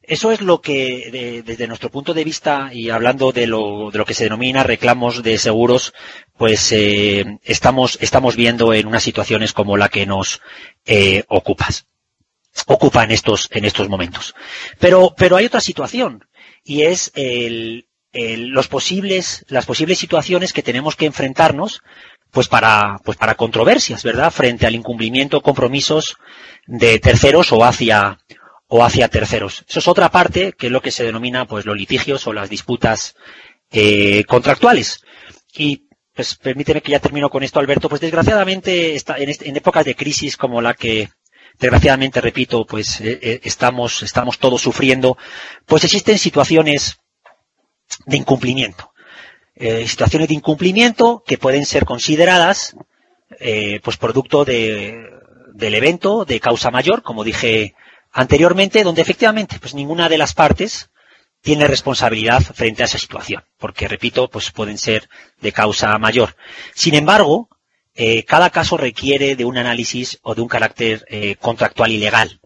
Eso 0.02 0.32
es 0.32 0.40
lo 0.40 0.60
que, 0.60 1.08
de, 1.12 1.42
desde 1.42 1.68
nuestro 1.68 1.88
punto 1.88 2.12
de 2.12 2.24
vista, 2.24 2.70
y 2.72 2.90
hablando 2.90 3.30
de 3.30 3.46
lo, 3.46 3.92
de 3.92 3.98
lo 3.98 4.04
que 4.04 4.12
se 4.12 4.24
denomina 4.24 4.64
reclamos 4.64 5.22
de 5.22 5.38
seguros, 5.38 5.94
pues 6.36 6.72
eh, 6.72 7.38
estamos, 7.44 7.96
estamos 8.00 8.34
viendo 8.34 8.74
en 8.74 8.88
unas 8.88 9.04
situaciones 9.04 9.52
como 9.52 9.76
la 9.76 9.88
que 9.88 10.04
nos 10.04 10.42
eh, 10.84 11.22
ocupa 11.28 13.04
en 13.04 13.12
estos, 13.12 13.48
en 13.52 13.64
estos 13.64 13.88
momentos. 13.88 14.34
Pero, 14.80 15.14
pero 15.16 15.36
hay 15.36 15.46
otra 15.46 15.60
situación, 15.60 16.24
y 16.64 16.82
es 16.82 17.12
el, 17.14 17.86
los 18.12 18.66
posibles, 18.66 19.44
las 19.48 19.64
posibles 19.64 19.98
situaciones 19.98 20.52
que 20.52 20.64
tenemos 20.64 20.96
que 20.96 21.06
enfrentarnos 21.06 21.82
pues 22.34 22.48
para, 22.48 22.98
pues 23.04 23.16
para 23.16 23.36
controversias, 23.36 24.02
¿verdad? 24.02 24.32
Frente 24.32 24.66
al 24.66 24.74
incumplimiento 24.74 25.40
compromisos 25.40 26.16
de 26.66 26.98
terceros 26.98 27.52
o 27.52 27.64
hacia, 27.64 28.18
o 28.66 28.84
hacia 28.84 29.08
terceros. 29.08 29.64
Eso 29.68 29.78
es 29.78 29.88
otra 29.88 30.10
parte 30.10 30.52
que 30.52 30.66
es 30.66 30.72
lo 30.72 30.82
que 30.82 30.90
se 30.90 31.04
denomina, 31.04 31.46
pues, 31.46 31.66
los 31.66 31.76
litigios 31.76 32.26
o 32.26 32.32
las 32.32 32.50
disputas 32.50 33.16
eh, 33.70 34.24
contractuales. 34.24 35.00
Y, 35.54 35.88
pues, 36.14 36.36
permíteme 36.36 36.80
que 36.80 36.92
ya 36.92 37.00
termino 37.00 37.30
con 37.30 37.42
esto, 37.42 37.60
Alberto. 37.60 37.88
Pues, 37.88 38.00
desgraciadamente, 38.00 38.94
está, 38.94 39.16
en, 39.18 39.56
épocas 39.56 39.84
de 39.84 39.94
crisis 39.94 40.36
como 40.36 40.60
la 40.60 40.74
que, 40.74 41.10
desgraciadamente, 41.58 42.20
repito, 42.20 42.66
pues, 42.66 43.00
eh, 43.00 43.18
eh, 43.22 43.40
estamos, 43.44 44.02
estamos 44.02 44.38
todos 44.38 44.62
sufriendo, 44.62 45.16
pues 45.66 45.84
existen 45.84 46.18
situaciones 46.18 46.98
de 48.06 48.16
incumplimiento 48.16 48.94
eh, 49.56 49.86
situaciones 49.86 50.28
de 50.28 50.34
incumplimiento 50.34 51.22
que 51.24 51.38
pueden 51.38 51.64
ser 51.64 51.84
consideradas 51.84 52.76
eh, 53.38 53.80
pues 53.84 53.96
producto 53.96 54.44
de, 54.44 55.00
del 55.54 55.76
evento 55.76 56.24
de 56.24 56.40
causa 56.40 56.70
mayor, 56.72 57.02
como 57.02 57.22
dije 57.22 57.74
anteriormente, 58.10 58.82
donde 58.82 59.02
efectivamente 59.02 59.58
pues 59.60 59.72
ninguna 59.72 60.08
de 60.08 60.18
las 60.18 60.34
partes 60.34 60.90
tiene 61.40 61.68
responsabilidad 61.68 62.42
frente 62.42 62.82
a 62.82 62.86
esa 62.86 62.98
situación, 62.98 63.44
porque 63.58 63.86
repito, 63.86 64.28
pues 64.28 64.50
pueden 64.50 64.78
ser 64.78 65.08
de 65.40 65.52
causa 65.52 65.96
mayor. 65.98 66.34
Sin 66.74 66.94
embargo, 66.94 67.48
eh, 67.94 68.24
cada 68.24 68.50
caso 68.50 68.76
requiere 68.76 69.36
de 69.36 69.44
un 69.44 69.56
análisis 69.56 70.18
o 70.22 70.34
de 70.34 70.42
un 70.42 70.48
carácter 70.48 71.04
eh, 71.08 71.36
contractual 71.36 71.92
y 71.92 71.98
legal. 71.98 72.40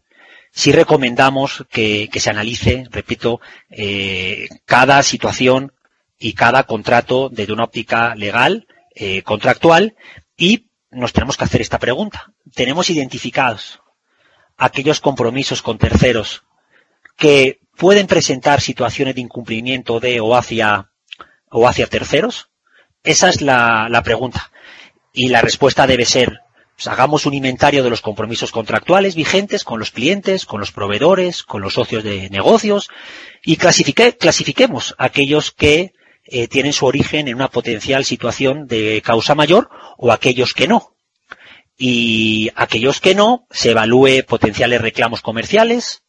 Sí 0.53 0.73
recomendamos 0.73 1.65
que, 1.71 2.11
se 2.13 2.31
analice, 2.31 2.85
repito, 2.91 3.41
eh, 3.71 4.49
cada 4.67 5.03
situación 5.03 5.73
y 6.19 6.35
cada 6.35 6.65
contrato 6.65 7.31
desde 7.31 7.53
una 7.53 7.65
óptica 7.65 8.15
legal, 8.17 8.67
contractual, 9.25 9.95
y 10.37 10.68
nos 10.99 11.13
tenemos 11.13 11.37
que 11.37 11.45
hacer 11.45 11.61
esta 11.61 11.79
pregunta. 11.79 12.33
¿Tenemos 12.55 12.91
identificados 12.91 13.81
aquellos 14.57 15.01
compromisos 15.01 15.63
con 15.63 15.79
terceros 15.79 16.43
que 17.17 17.61
pueden 17.77 18.07
presentar 18.07 18.61
situaciones 18.61 19.15
de 19.15 19.21
incumplimiento 19.21 20.01
de 20.01 20.21
o 20.21 20.37
hacia, 20.37 20.91
o 21.51 21.67
hacia 21.69 21.87
terceros? 21.87 22.51
Esa 23.03 23.29
es 23.29 23.41
la, 23.41 23.89
la 23.89 24.03
pregunta. 24.03 24.51
Y 25.13 25.29
la 25.29 25.41
respuesta 25.41 25.87
debe 25.87 26.05
ser 26.05 26.41
Pues 26.79 26.87
hagamos 26.87 27.27
un 27.27 27.35
inventario 27.35 27.83
de 27.83 27.91
los 27.91 28.03
compromisos 28.03 28.53
contractuales 28.53 29.17
vigentes 29.17 29.65
con 29.65 29.81
los 29.81 29.91
clientes, 29.91 30.47
con 30.47 30.61
los 30.61 30.71
proveedores, 30.71 31.43
con 31.43 31.61
los 31.61 31.75
socios 31.75 32.05
de 32.05 32.31
negocios 32.31 32.89
y 33.43 33.57
clasifiquemos 33.57 34.95
aquellos 34.97 35.51
que 35.51 35.93
eh, 36.31 36.49
tienen 36.49 36.73
su 36.73 36.87
origen 36.87 37.29
en 37.29 37.35
una 37.35 37.49
potencial 37.49 38.05
situación 38.05 38.67
de 38.67 39.03
causa 39.05 39.35
mayor 39.35 39.71
o 39.97 40.13
aquellos 40.13 40.55
que 40.55 40.69
no. 40.69 40.95
Y 41.77 42.51
aquellos 42.57 43.01
que 43.01 43.15
no, 43.15 43.47
se 43.51 43.71
evalúe 43.71 44.25
potenciales 44.27 44.81
reclamos 44.81 45.23
comerciales, 45.23 46.03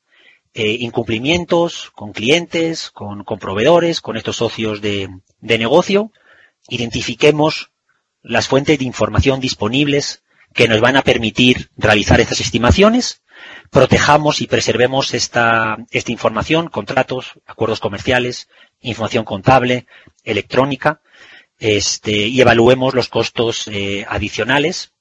eh, 0.54 0.78
incumplimientos 0.80 1.92
con 1.92 2.12
clientes, 2.12 2.90
con, 2.90 3.24
proveedores, 3.40 4.02
con 4.02 4.18
estos 4.18 4.38
socios 4.38 4.82
de, 4.82 5.10
de 5.40 5.58
negocio, 5.58 6.12
identifiquemos 6.68 7.72
las 8.22 8.48
fuentes 8.48 8.80
de 8.80 8.86
información 8.86 9.40
disponibles 9.40 10.24
que 10.54 10.68
nos 10.68 10.82
van 10.82 10.98
a 10.98 11.04
permitir 11.04 11.70
realizar 11.78 12.20
estas 12.20 12.42
estimaciones, 12.42 13.22
protejamos 13.70 14.42
y 14.42 14.48
preservemos 14.48 15.14
esta, 15.14 15.78
esta 15.92 16.12
información, 16.12 16.68
contratos, 16.70 17.34
acuerdos 17.46 17.80
comerciales, 17.80 18.50
información 18.82 19.26
contable, 19.26 19.86
electrónica, 20.24 21.02
este, 21.60 22.12
y 22.12 22.40
evaluemos 22.42 22.94
los 22.94 23.10
costos 23.10 23.68
eh, 23.68 24.06
adicionales 24.08 24.94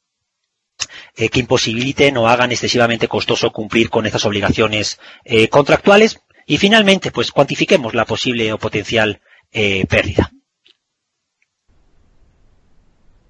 eh, 1.17 1.29
que 1.29 1.41
imposibiliten 1.41 2.17
o 2.17 2.29
hagan 2.29 2.51
excesivamente 2.51 3.09
costoso 3.09 3.53
cumplir 3.53 3.91
con 3.91 4.07
estas 4.07 4.25
obligaciones 4.25 4.99
eh, 5.25 5.49
contractuales. 5.49 6.21
Y 6.47 6.59
finalmente, 6.59 7.11
pues 7.13 7.31
cuantifiquemos 7.31 7.95
la 7.95 8.07
posible 8.07 8.53
o 8.53 8.59
potencial 8.59 9.21
pérdida. 9.51 10.31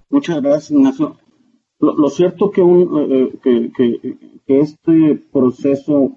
Muchas 0.08 0.40
gracias, 0.40 0.70
Ignacio. 0.70 1.18
Lo, 1.80 2.10
cierto 2.10 2.50
que, 2.50 2.60
un, 2.60 3.38
que, 3.42 3.70
que, 3.72 4.60
este 4.60 5.14
proceso 5.32 6.12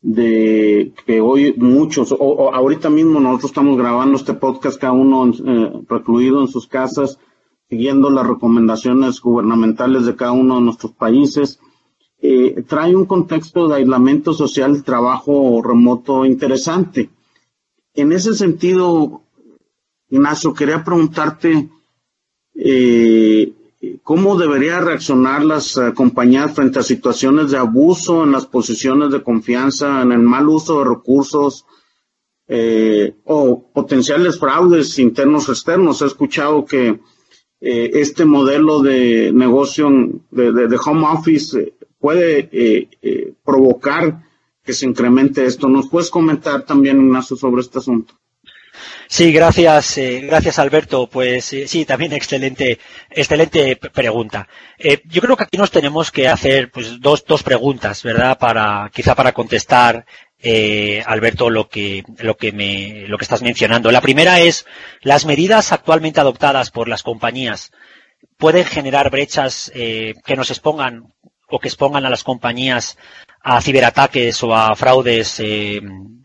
de 0.00 0.92
que 1.06 1.20
hoy 1.20 1.54
muchos, 1.56 2.12
o, 2.12 2.52
ahorita 2.52 2.90
mismo 2.90 3.20
nosotros 3.20 3.52
estamos 3.52 3.78
grabando 3.78 4.16
este 4.16 4.34
podcast 4.34 4.78
cada 4.78 4.92
uno 4.92 5.30
eh, 5.30 5.72
recluido 5.88 6.40
en 6.40 6.48
sus 6.48 6.66
casas, 6.66 7.18
siguiendo 7.70 8.10
las 8.10 8.26
recomendaciones 8.26 9.20
gubernamentales 9.20 10.06
de 10.06 10.16
cada 10.16 10.32
uno 10.32 10.56
de 10.56 10.62
nuestros 10.62 10.92
países, 10.92 11.60
eh, 12.20 12.62
trae 12.66 12.96
un 12.96 13.06
contexto 13.06 13.68
de 13.68 13.76
aislamiento 13.76 14.32
social, 14.32 14.82
trabajo 14.82 15.62
remoto 15.62 16.24
interesante. 16.24 17.10
En 17.94 18.12
ese 18.12 18.34
sentido, 18.34 19.22
Ignacio, 20.10 20.52
quería 20.52 20.82
preguntarte, 20.84 21.68
eh, 22.54 23.52
¿Cómo 24.04 24.36
debería 24.36 24.80
reaccionar 24.80 25.42
las 25.46 25.78
eh, 25.78 25.94
compañías 25.94 26.54
frente 26.54 26.78
a 26.78 26.82
situaciones 26.82 27.50
de 27.50 27.56
abuso 27.56 28.22
en 28.22 28.32
las 28.32 28.44
posiciones 28.44 29.10
de 29.10 29.22
confianza, 29.22 30.02
en 30.02 30.12
el 30.12 30.18
mal 30.18 30.46
uso 30.46 30.78
de 30.78 30.90
recursos 30.90 31.64
eh, 32.46 33.16
o 33.24 33.72
potenciales 33.72 34.38
fraudes 34.38 34.98
internos 34.98 35.48
o 35.48 35.52
externos? 35.52 36.02
He 36.02 36.04
escuchado 36.04 36.66
que 36.66 37.00
eh, 37.62 37.90
este 37.94 38.26
modelo 38.26 38.82
de 38.82 39.32
negocio 39.32 39.88
de, 40.30 40.78
home 40.84 41.06
office 41.10 41.72
puede 41.98 42.90
provocar 43.42 44.22
que 44.62 44.74
se 44.74 44.84
incremente 44.84 45.46
esto. 45.46 45.66
¿Nos 45.66 45.88
puedes 45.88 46.10
comentar 46.10 46.66
también, 46.66 47.00
Ignacio, 47.00 47.38
sobre 47.38 47.62
este 47.62 47.78
asunto? 47.78 48.12
Sí, 49.08 49.32
gracias, 49.32 49.98
eh, 49.98 50.20
gracias 50.22 50.58
Alberto. 50.58 51.08
Pues 51.08 51.52
eh, 51.52 51.68
sí, 51.68 51.84
también 51.84 52.12
excelente, 52.12 52.78
excelente 53.10 53.76
pregunta. 53.76 54.48
Eh, 54.78 55.02
yo 55.04 55.20
creo 55.20 55.36
que 55.36 55.44
aquí 55.44 55.56
nos 55.58 55.70
tenemos 55.70 56.10
que 56.10 56.28
hacer 56.28 56.70
pues 56.70 57.00
dos, 57.00 57.24
dos 57.24 57.42
preguntas, 57.42 58.02
¿verdad? 58.02 58.38
Para, 58.38 58.90
quizá 58.92 59.14
para 59.14 59.32
contestar, 59.32 60.06
Alberto, 61.06 61.48
lo 61.48 61.68
que, 61.68 62.04
lo 62.18 62.36
que 62.36 62.52
me, 62.52 63.06
lo 63.08 63.16
que 63.16 63.24
estás 63.24 63.40
mencionando. 63.40 63.90
La 63.90 64.02
primera 64.02 64.40
es, 64.40 64.66
las 65.00 65.24
medidas 65.24 65.72
actualmente 65.72 66.20
adoptadas 66.20 66.70
por 66.70 66.86
las 66.86 67.02
compañías 67.02 67.72
pueden 68.36 68.66
generar 68.66 69.10
brechas 69.10 69.72
que 69.72 70.36
nos 70.36 70.50
expongan 70.50 71.14
o 71.48 71.58
que 71.60 71.68
expongan 71.68 72.04
a 72.04 72.10
las 72.10 72.24
compañías 72.24 72.98
a 73.40 73.60
ciberataques 73.62 74.42
o 74.42 74.54
a 74.54 74.76
fraudes 74.76 75.40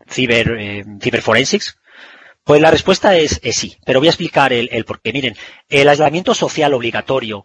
ciber, 0.06 0.84
ciberforensics. 1.00 1.79
Pues 2.44 2.60
la 2.60 2.70
respuesta 2.70 3.16
es, 3.16 3.40
sí, 3.52 3.76
pero 3.84 4.00
voy 4.00 4.08
a 4.08 4.10
explicar 4.10 4.52
el, 4.52 4.84
por 4.84 5.00
qué. 5.00 5.12
Miren, 5.12 5.36
el 5.68 5.88
aislamiento 5.88 6.34
social 6.34 6.74
obligatorio 6.74 7.44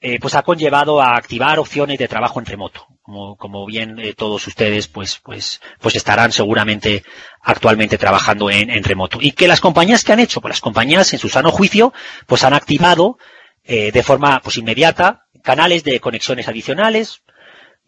eh, 0.00 0.20
pues 0.20 0.34
ha 0.36 0.42
conllevado 0.42 1.00
a 1.00 1.16
activar 1.16 1.58
opciones 1.58 1.98
de 1.98 2.08
trabajo 2.08 2.38
en 2.38 2.46
remoto. 2.46 2.86
Como, 3.02 3.64
bien 3.64 3.98
eh, 3.98 4.12
todos 4.12 4.46
ustedes 4.46 4.86
pues, 4.86 5.18
pues, 5.24 5.60
pues 5.80 5.96
estarán 5.96 6.30
seguramente 6.30 7.02
actualmente 7.40 7.96
trabajando 7.96 8.50
en, 8.50 8.68
en, 8.70 8.84
remoto. 8.84 9.18
Y 9.20 9.32
que 9.32 9.48
las 9.48 9.60
compañías 9.60 10.04
que 10.04 10.12
han 10.12 10.20
hecho, 10.20 10.42
pues 10.42 10.50
las 10.50 10.60
compañías 10.60 11.12
en 11.14 11.18
su 11.18 11.30
sano 11.30 11.50
juicio, 11.50 11.94
pues 12.26 12.44
han 12.44 12.52
activado 12.52 13.16
eh, 13.64 13.92
de 13.92 14.02
forma 14.02 14.40
pues 14.40 14.56
inmediata 14.56 15.26
canales 15.42 15.84
de 15.84 16.00
conexiones 16.00 16.48
adicionales, 16.48 17.22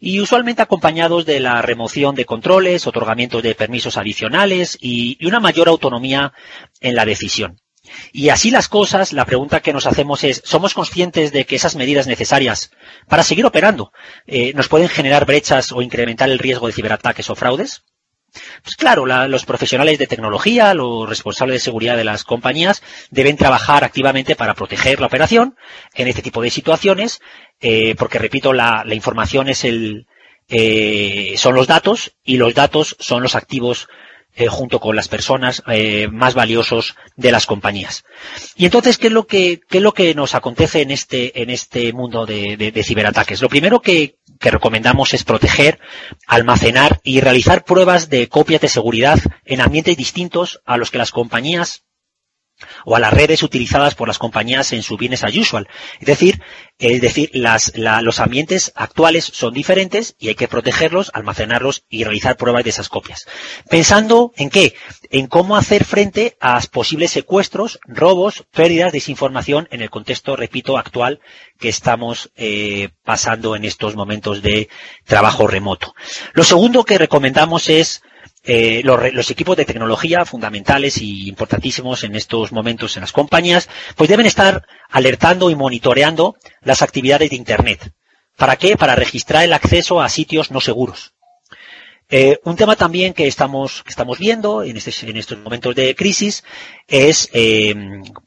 y 0.03 0.19
usualmente 0.19 0.63
acompañados 0.63 1.27
de 1.27 1.39
la 1.39 1.61
remoción 1.61 2.15
de 2.15 2.25
controles, 2.25 2.87
otorgamiento 2.87 3.41
de 3.43 3.53
permisos 3.53 3.97
adicionales 3.97 4.77
y, 4.81 5.23
una 5.25 5.39
mayor 5.39 5.69
autonomía 5.69 6.33
en 6.81 6.95
la 6.95 7.05
decisión. 7.05 7.61
Y 8.11 8.29
así 8.29 8.49
las 8.49 8.67
cosas, 8.67 9.13
la 9.13 9.25
pregunta 9.25 9.59
que 9.59 9.73
nos 9.73 9.85
hacemos 9.85 10.23
es, 10.23 10.41
¿somos 10.43 10.73
conscientes 10.73 11.31
de 11.31 11.45
que 11.45 11.55
esas 11.55 11.75
medidas 11.75 12.07
necesarias 12.07 12.71
para 13.07 13.23
seguir 13.23 13.45
operando 13.45 13.91
eh, 14.25 14.53
nos 14.55 14.67
pueden 14.67 14.89
generar 14.89 15.25
brechas 15.25 15.71
o 15.71 15.81
incrementar 15.81 16.29
el 16.29 16.39
riesgo 16.39 16.67
de 16.67 16.73
ciberataques 16.73 17.29
o 17.29 17.35
fraudes? 17.35 17.83
Pues 18.63 18.75
claro, 18.77 19.05
los 19.05 19.45
profesionales 19.45 19.97
de 19.97 20.07
tecnología, 20.07 20.73
los 20.73 21.07
responsables 21.07 21.55
de 21.55 21.59
seguridad 21.59 21.97
de 21.97 22.05
las 22.05 22.23
compañías 22.23 22.81
deben 23.09 23.35
trabajar 23.35 23.83
activamente 23.83 24.35
para 24.35 24.53
proteger 24.53 25.01
la 25.01 25.07
operación 25.07 25.57
en 25.95 26.07
este 26.07 26.21
tipo 26.21 26.41
de 26.41 26.49
situaciones, 26.49 27.21
eh, 27.59 27.95
porque 27.97 28.19
repito, 28.19 28.53
la, 28.53 28.85
información 28.91 29.49
es 29.49 29.65
el, 29.65 30.07
eh, 30.47 31.33
son 31.37 31.55
los 31.55 31.67
datos 31.67 32.13
y 32.23 32.37
los 32.37 32.53
datos 32.53 32.95
son 32.99 33.21
los 33.21 33.35
activos 33.35 33.89
eh, 34.35 34.47
junto 34.47 34.79
con 34.79 34.95
las 34.95 35.07
personas 35.07 35.61
eh, 35.67 36.07
más 36.11 36.33
valiosos 36.33 36.95
de 37.15 37.31
las 37.31 37.45
compañías. 37.45 38.05
Y 38.55 38.65
entonces, 38.65 38.97
¿qué 38.97 39.07
es 39.07 39.13
lo 39.13 39.27
que, 39.27 39.59
qué 39.69 39.77
es 39.77 39.83
lo 39.83 39.93
que 39.93 40.15
nos 40.15 40.35
acontece 40.35 40.81
en 40.81 40.91
este, 40.91 41.41
en 41.41 41.49
este 41.49 41.91
mundo 41.93 42.25
de, 42.25 42.55
de, 42.57 42.83
ciberataques? 42.83 43.41
Lo 43.41 43.49
primero 43.49 43.81
que, 43.81 44.17
que 44.39 44.51
recomendamos 44.51 45.13
es 45.13 45.23
proteger, 45.23 45.79
almacenar 46.27 46.99
y 47.03 47.19
realizar 47.19 47.63
pruebas 47.65 48.09
de 48.09 48.27
copias 48.29 48.61
de 48.61 48.69
seguridad 48.69 49.19
en 49.45 49.61
ambientes 49.61 49.97
distintos 49.97 50.61
a 50.65 50.77
los 50.77 50.91
que 50.91 50.97
las 50.97 51.11
compañías 51.11 51.83
o 52.85 52.95
a 52.95 52.99
las 52.99 53.13
redes 53.13 53.43
utilizadas 53.43 53.95
por 53.95 54.07
las 54.07 54.17
compañías 54.17 54.73
en 54.73 54.83
su 54.83 54.97
bienes 54.97 55.23
as 55.23 55.35
usual. 55.35 55.67
Es 55.99 56.07
decir, 56.07 56.41
es 56.79 56.99
decir, 56.99 57.29
las, 57.33 57.73
los 57.75 58.19
ambientes 58.19 58.71
actuales 58.75 59.25
son 59.25 59.53
diferentes 59.53 60.15
y 60.17 60.29
hay 60.29 60.35
que 60.35 60.47
protegerlos, 60.47 61.11
almacenarlos 61.13 61.83
y 61.89 62.03
realizar 62.03 62.37
pruebas 62.37 62.63
de 62.63 62.71
esas 62.71 62.89
copias. 62.89 63.27
Pensando 63.69 64.33
en 64.35 64.49
qué? 64.49 64.73
En 65.11 65.27
cómo 65.27 65.57
hacer 65.57 65.85
frente 65.85 66.37
a 66.39 66.59
posibles 66.71 67.11
secuestros, 67.11 67.79
robos, 67.85 68.45
pérdidas, 68.51 68.91
desinformación 68.91 69.67
en 69.71 69.81
el 69.81 69.89
contexto, 69.89 70.35
repito, 70.35 70.77
actual 70.77 71.19
que 71.59 71.69
estamos 71.69 72.31
eh, 72.35 72.89
pasando 73.03 73.55
en 73.55 73.65
estos 73.65 73.95
momentos 73.95 74.41
de 74.41 74.67
trabajo 75.05 75.47
remoto. 75.47 75.93
Lo 76.33 76.43
segundo 76.43 76.83
que 76.83 76.97
recomendamos 76.97 77.69
es 77.69 78.01
eh, 78.43 78.81
los, 78.83 79.29
equipos 79.29 79.55
de 79.55 79.65
tecnología 79.65 80.25
fundamentales 80.25 80.97
y 80.97 81.29
importantísimos 81.29 82.03
en 82.03 82.15
estos 82.15 82.51
momentos 82.51 82.97
en 82.97 83.01
las 83.01 83.11
compañías, 83.11 83.69
pues 83.95 84.09
deben 84.09 84.25
estar 84.25 84.65
alertando 84.89 85.51
y 85.51 85.55
monitoreando 85.55 86.35
las 86.61 86.81
actividades 86.81 87.29
de 87.29 87.35
Internet. 87.35 87.91
¿Para 88.37 88.55
qué? 88.55 88.77
Para 88.77 88.95
registrar 88.95 89.43
el 89.43 89.53
acceso 89.53 90.01
a 90.01 90.09
sitios 90.09 90.49
no 90.49 90.59
seguros. 90.59 91.13
Eh, 92.09 92.39
un 92.43 92.55
tema 92.55 92.75
también 92.75 93.13
que 93.13 93.27
estamos, 93.27 93.83
estamos 93.87 94.17
viendo 94.17 94.63
en, 94.63 94.75
este, 94.75 95.09
en 95.09 95.17
estos 95.17 95.37
momentos 95.37 95.75
de 95.75 95.95
crisis 95.95 96.43
es 96.87 97.29
eh, 97.31 97.73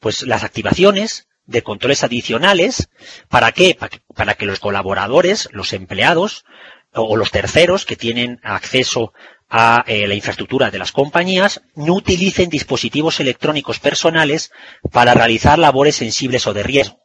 pues 0.01 0.23
las 0.23 0.45
activaciones 0.45 1.27
de 1.45 1.63
controles 1.63 2.03
adicionales. 2.03 2.89
¿Para 3.29 3.53
qué? 3.53 3.77
Para 4.15 4.35
que 4.35 4.47
los 4.47 4.61
colaboradores, 4.61 5.49
los 5.53 5.73
empleados 5.73 6.45
o 6.95 7.17
los 7.17 7.31
terceros 7.31 7.85
que 7.85 7.97
tienen 7.97 8.41
acceso 8.43 9.13
a 9.49 9.85
eh, 9.87 10.07
la 10.07 10.15
infraestructura 10.15 10.71
de 10.71 10.79
las 10.79 10.93
compañías 10.93 11.63
no 11.75 11.95
utilicen 11.95 12.51
dispositivos 12.51 13.21
electrónicos 13.21 13.79
personales 13.79 14.51
para 14.91 15.15
realizar 15.15 15.59
labores 15.59 15.97
sensibles 15.97 16.47
o 16.47 16.55
de 16.55 16.63
riesgo. 16.63 17.05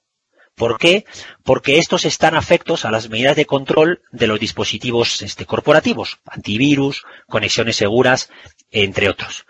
¿Por 0.56 0.78
qué? 0.78 1.06
Porque 1.44 1.78
estos 1.78 2.04
están 2.04 2.36
afectos 2.36 2.84
a 2.84 2.92
las 2.92 3.10
medidas 3.10 3.38
de 3.38 3.46
control 3.46 4.02
de 4.12 4.28
los 4.28 4.40
dispositivos 4.40 5.22
este, 5.22 5.46
corporativos, 5.46 6.20
antivirus, 6.26 7.04
conexiones 7.28 7.78
seguras, 7.78 8.30
entre 8.70 9.10
otros. 9.10 9.46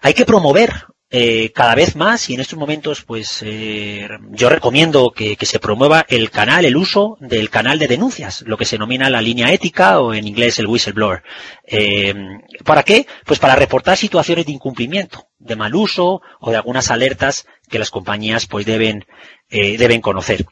Hay 0.00 0.14
que 0.14 0.24
promover 0.24 0.70
eh, 1.10 1.52
cada 1.54 1.74
vez 1.74 1.96
más 1.96 2.28
y 2.28 2.34
en 2.34 2.40
estos 2.40 2.58
momentos 2.58 3.02
pues 3.02 3.42
eh, 3.42 4.08
yo 4.30 4.50
recomiendo 4.50 5.10
que, 5.10 5.36
que, 5.36 5.46
se 5.46 5.58
promueva 5.58 6.04
el 6.08 6.30
canal, 6.30 6.66
el 6.66 6.76
uso 6.76 7.16
del 7.20 7.48
canal 7.48 7.78
de 7.78 7.88
denuncias, 7.88 8.42
lo 8.42 8.58
que 8.58 8.66
se 8.66 8.76
denomina 8.76 9.08
la 9.08 9.22
línea 9.22 9.50
ética 9.50 10.00
o 10.00 10.12
en 10.12 10.26
inglés 10.26 10.58
el 10.58 10.66
whistleblower. 10.66 11.22
Eh, 11.66 12.14
¿Para 12.62 12.82
qué? 12.82 13.06
Pues 13.24 13.38
para 13.38 13.56
reportar 13.56 13.96
situaciones 13.96 14.44
de 14.44 14.52
incumplimiento, 14.52 15.28
de 15.38 15.56
mal 15.56 15.74
uso 15.74 16.20
o 16.40 16.50
de 16.50 16.56
algunas 16.56 16.90
alertas 16.90 17.46
que 17.70 17.78
las 17.78 17.90
compañías 17.90 18.46
pues 18.46 18.66
deben, 18.66 19.06
eh, 19.48 19.78
deben 19.78 20.02
conocer. 20.02 20.44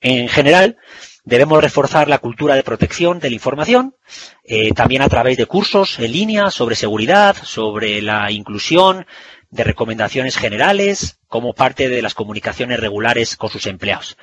En 0.00 0.28
general, 0.28 0.76
Debemos 1.24 1.62
reforzar 1.62 2.08
la 2.08 2.18
cultura 2.18 2.56
de 2.56 2.64
protección 2.64 3.20
de 3.20 3.30
la 3.30 3.36
información, 3.36 3.94
eh, 4.42 4.72
también 4.72 5.02
a 5.02 5.08
través 5.08 5.36
de 5.36 5.46
cursos 5.46 6.00
en 6.00 6.10
línea 6.10 6.50
sobre 6.50 6.74
seguridad, 6.74 7.36
sobre 7.44 8.02
la 8.02 8.32
inclusión, 8.32 9.06
de 9.52 9.64
recomendaciones 9.64 10.36
generales 10.36 11.18
como 11.28 11.52
parte 11.52 11.88
de 11.90 12.02
las 12.02 12.14
comunicaciones 12.14 12.80
regulares 12.80 13.36
con 13.36 13.50
sus 13.50 13.66
empleados. 13.66 14.16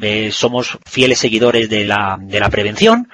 Eh, 0.00 0.30
somos 0.30 0.78
fieles 0.86 1.18
seguidores 1.18 1.68
de 1.68 1.84
la, 1.84 2.16
de 2.20 2.38
la 2.38 2.48
prevención 2.48 3.10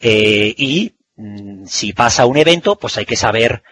eh, 0.00 0.52
y 0.58 0.96
mm, 1.14 1.66
si 1.66 1.92
pasa 1.92 2.26
un 2.26 2.36
evento, 2.36 2.76
pues 2.76 2.98
hay 2.98 3.06
que 3.06 3.14
saber 3.14 3.62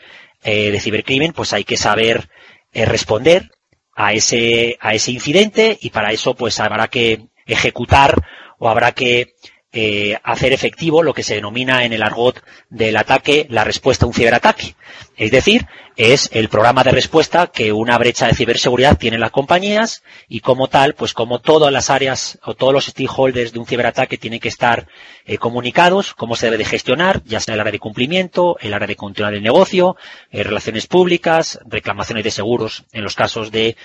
eh, 0.44 0.70
de 0.70 0.80
cibercrimen, 0.80 1.32
pues 1.32 1.52
hay 1.52 1.64
que 1.64 1.76
saber 1.76 2.30
responder 2.74 3.50
a 3.94 4.14
ese, 4.14 4.78
a 4.80 4.94
ese 4.94 5.10
incidente 5.10 5.76
y 5.82 5.90
para 5.90 6.10
eso 6.12 6.34
pues 6.34 6.58
habrá 6.58 6.88
que 6.88 7.26
ejecutar 7.44 8.14
o 8.58 8.70
habrá 8.70 8.92
que 8.92 9.34
eh, 9.72 10.18
hacer 10.22 10.52
efectivo 10.52 11.02
lo 11.02 11.14
que 11.14 11.22
se 11.22 11.34
denomina 11.34 11.84
en 11.84 11.92
el 11.92 12.02
argot 12.02 12.42
del 12.68 12.96
ataque 12.96 13.46
la 13.48 13.64
respuesta 13.64 14.04
a 14.04 14.08
un 14.08 14.14
ciberataque. 14.14 14.74
Es 15.16 15.30
decir, 15.30 15.66
es 15.96 16.30
el 16.32 16.48
programa 16.48 16.84
de 16.84 16.90
respuesta 16.90 17.48
que 17.48 17.72
una 17.72 17.98
brecha 17.98 18.26
de 18.26 18.34
ciberseguridad 18.34 18.96
tiene 18.96 19.18
las 19.18 19.30
compañías 19.30 20.02
y 20.26 20.40
como 20.40 20.68
tal, 20.68 20.94
pues 20.94 21.12
como 21.12 21.40
todas 21.40 21.72
las 21.72 21.90
áreas 21.90 22.38
o 22.44 22.54
todos 22.54 22.72
los 22.72 22.86
stakeholders 22.86 23.52
de 23.52 23.58
un 23.58 23.66
ciberataque 23.66 24.16
tienen 24.16 24.40
que 24.40 24.48
estar 24.48 24.88
eh, 25.26 25.38
comunicados, 25.38 26.14
cómo 26.14 26.34
se 26.34 26.46
debe 26.46 26.58
de 26.58 26.64
gestionar, 26.64 27.22
ya 27.24 27.40
sea 27.40 27.54
el 27.54 27.60
área 27.60 27.72
de 27.72 27.78
cumplimiento, 27.78 28.56
el 28.60 28.72
área 28.72 28.86
de 28.86 28.96
control 28.96 29.32
del 29.32 29.42
negocio, 29.42 29.96
eh, 30.30 30.42
relaciones 30.42 30.86
públicas, 30.86 31.60
reclamaciones 31.66 32.24
de 32.24 32.30
seguros 32.30 32.84
en 32.92 33.04
los 33.04 33.14
casos 33.14 33.50
de 33.50 33.76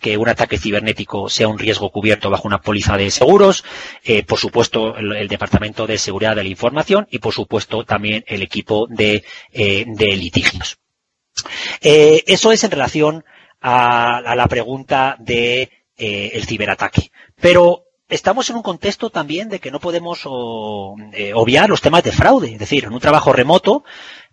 que 0.00 0.16
un 0.16 0.28
ataque 0.28 0.58
cibernético 0.58 1.28
sea 1.28 1.48
un 1.48 1.58
riesgo 1.58 1.90
cubierto 1.90 2.30
bajo 2.30 2.48
una 2.48 2.60
póliza 2.60 2.96
de 2.96 3.10
seguros, 3.10 3.64
eh, 4.04 4.22
por 4.22 4.38
supuesto 4.38 4.96
el, 4.96 5.12
el, 5.12 5.28
Departamento 5.28 5.86
de 5.86 5.98
Seguridad 5.98 6.34
de 6.34 6.44
la 6.44 6.48
Información 6.48 7.06
y 7.10 7.18
por 7.18 7.34
supuesto 7.34 7.84
también 7.84 8.24
el 8.26 8.42
equipo 8.42 8.86
de, 8.88 9.24
eh, 9.52 9.84
de 9.86 10.16
litigios. 10.16 10.78
Eh, 11.80 12.24
eso 12.26 12.52
es 12.52 12.64
en 12.64 12.70
relación 12.70 13.24
a, 13.60 14.18
a 14.18 14.34
la 14.34 14.48
pregunta 14.48 15.16
de 15.18 15.70
eh, 15.96 16.32
el 16.34 16.46
ciberataque. 16.46 17.12
Pero 17.40 17.84
estamos 18.08 18.48
en 18.50 18.56
un 18.56 18.62
contexto 18.62 19.10
también 19.10 19.48
de 19.48 19.60
que 19.60 19.70
no 19.70 19.78
podemos 19.78 20.22
o, 20.24 20.96
eh, 21.12 21.32
obviar 21.34 21.68
los 21.68 21.80
temas 21.80 22.02
de 22.02 22.12
fraude. 22.12 22.52
Es 22.52 22.58
decir, 22.58 22.84
en 22.84 22.92
un 22.92 23.00
trabajo 23.00 23.32
remoto, 23.32 23.84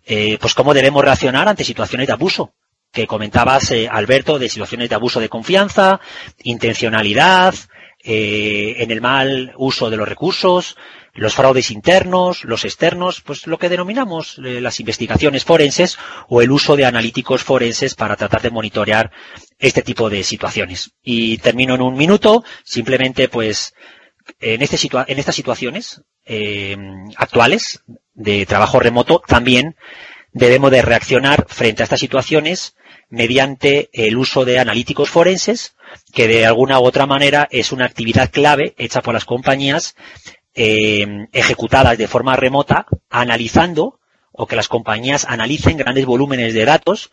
eh, 0.04 0.38
pues 0.40 0.54
cómo 0.54 0.74
debemos 0.74 1.04
reaccionar 1.04 1.48
ante 1.48 1.64
situaciones 1.64 2.06
de 2.06 2.12
abuso 2.12 2.54
que 2.92 3.06
comentabas, 3.06 3.70
eh, 3.70 3.88
Alberto, 3.90 4.38
de 4.38 4.48
situaciones 4.48 4.88
de 4.88 4.94
abuso 4.94 5.20
de 5.20 5.28
confianza, 5.28 6.00
intencionalidad, 6.42 7.54
eh, 8.02 8.76
en 8.78 8.90
el 8.90 9.02
mal 9.02 9.52
uso 9.58 9.90
de 9.90 9.98
los 9.98 10.08
recursos, 10.08 10.76
los 11.12 11.34
fraudes 11.34 11.70
internos, 11.70 12.44
los 12.44 12.64
externos, 12.64 13.20
pues 13.20 13.46
lo 13.46 13.58
que 13.58 13.68
denominamos 13.68 14.38
eh, 14.38 14.60
las 14.60 14.80
investigaciones 14.80 15.44
forenses 15.44 15.98
o 16.28 16.40
el 16.40 16.50
uso 16.50 16.76
de 16.76 16.86
analíticos 16.86 17.42
forenses 17.44 17.94
para 17.94 18.16
tratar 18.16 18.40
de 18.40 18.50
monitorear 18.50 19.10
este 19.58 19.82
tipo 19.82 20.08
de 20.08 20.24
situaciones. 20.24 20.92
Y 21.02 21.36
termino 21.38 21.74
en 21.74 21.82
un 21.82 21.94
minuto, 21.94 22.42
simplemente 22.64 23.28
pues 23.28 23.74
en, 24.40 24.62
este 24.62 24.78
en 25.06 25.18
estas 25.18 25.34
situaciones 25.34 26.02
eh, 26.24 26.78
actuales 27.16 27.82
de 28.14 28.46
trabajo 28.46 28.80
remoto 28.80 29.22
también 29.26 29.76
debemos 30.32 30.70
de 30.70 30.80
reaccionar 30.80 31.44
frente 31.48 31.82
a 31.82 31.84
estas 31.84 32.00
situaciones 32.00 32.76
mediante 33.10 33.90
el 33.92 34.16
uso 34.16 34.44
de 34.44 34.58
analíticos 34.58 35.10
forenses, 35.10 35.74
que 36.12 36.28
de 36.28 36.46
alguna 36.46 36.80
u 36.80 36.84
otra 36.84 37.06
manera 37.06 37.48
es 37.50 37.72
una 37.72 37.84
actividad 37.84 38.30
clave 38.30 38.74
hecha 38.78 39.02
por 39.02 39.14
las 39.14 39.24
compañías 39.24 39.96
eh, 40.54 41.26
ejecutadas 41.32 41.98
de 41.98 42.08
forma 42.08 42.36
remota, 42.36 42.86
analizando 43.10 44.00
o 44.32 44.46
que 44.46 44.56
las 44.56 44.68
compañías 44.68 45.26
analicen 45.28 45.76
grandes 45.76 46.06
volúmenes 46.06 46.54
de 46.54 46.64
datos 46.64 47.10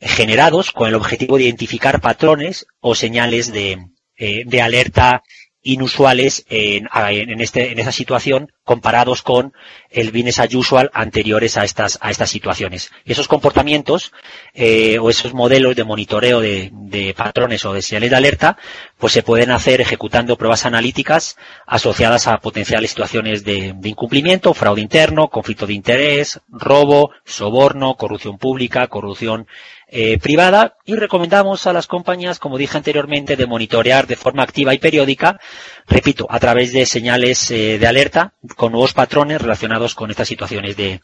generados 0.00 0.70
con 0.70 0.88
el 0.88 0.94
objetivo 0.94 1.36
de 1.36 1.44
identificar 1.44 2.00
patrones 2.00 2.66
o 2.80 2.94
señales 2.94 3.52
de, 3.52 3.88
eh, 4.16 4.44
de 4.46 4.62
alerta 4.62 5.22
inusuales 5.62 6.44
en, 6.48 6.88
en, 6.94 7.40
este, 7.40 7.72
en 7.72 7.78
esa 7.78 7.92
situación 7.92 8.52
comparados 8.64 9.22
con 9.22 9.52
el 9.90 10.10
business 10.10 10.38
as 10.38 10.54
usual 10.54 10.90
anteriores 10.92 11.56
a 11.56 11.64
estas, 11.64 11.98
a 12.00 12.10
estas 12.10 12.30
situaciones. 12.30 12.90
Y 13.04 13.12
esos 13.12 13.28
comportamientos 13.28 14.12
eh, 14.54 14.98
o 14.98 15.10
esos 15.10 15.34
modelos 15.34 15.76
de 15.76 15.84
monitoreo 15.84 16.40
de, 16.40 16.70
de, 16.72 17.14
patrones 17.14 17.64
o 17.64 17.72
de 17.72 17.82
señales 17.82 18.10
de 18.10 18.16
alerta, 18.16 18.58
pues 18.98 19.12
se 19.12 19.22
pueden 19.22 19.50
hacer 19.50 19.80
ejecutando 19.80 20.36
pruebas 20.36 20.66
analíticas 20.66 21.36
asociadas 21.66 22.26
a 22.26 22.38
potenciales 22.38 22.90
situaciones 22.90 23.44
de, 23.44 23.74
de 23.76 23.88
incumplimiento, 23.88 24.54
fraude 24.54 24.82
interno, 24.82 25.28
conflicto 25.28 25.66
de 25.66 25.74
interés, 25.74 26.40
robo, 26.48 27.10
soborno, 27.24 27.94
corrupción 27.94 28.38
pública, 28.38 28.86
corrupción 28.88 29.46
eh, 29.90 30.18
privada 30.18 30.76
y 30.84 30.96
recomendamos 30.96 31.66
a 31.66 31.72
las 31.72 31.86
compañías, 31.86 32.38
como 32.38 32.58
dije 32.58 32.76
anteriormente, 32.76 33.36
de 33.36 33.46
monitorear 33.46 34.06
de 34.06 34.16
forma 34.16 34.42
activa 34.42 34.74
y 34.74 34.78
periódica, 34.78 35.40
repito, 35.86 36.26
a 36.28 36.38
través 36.38 36.74
de 36.74 36.84
señales 36.84 37.50
eh, 37.50 37.78
de 37.78 37.86
alerta 37.86 38.34
con 38.56 38.72
nuevos 38.72 38.92
patrones 38.92 39.40
relacionados 39.40 39.77
con 39.94 40.10
estas 40.10 40.28
situaciones 40.28 40.76
de, 40.76 41.00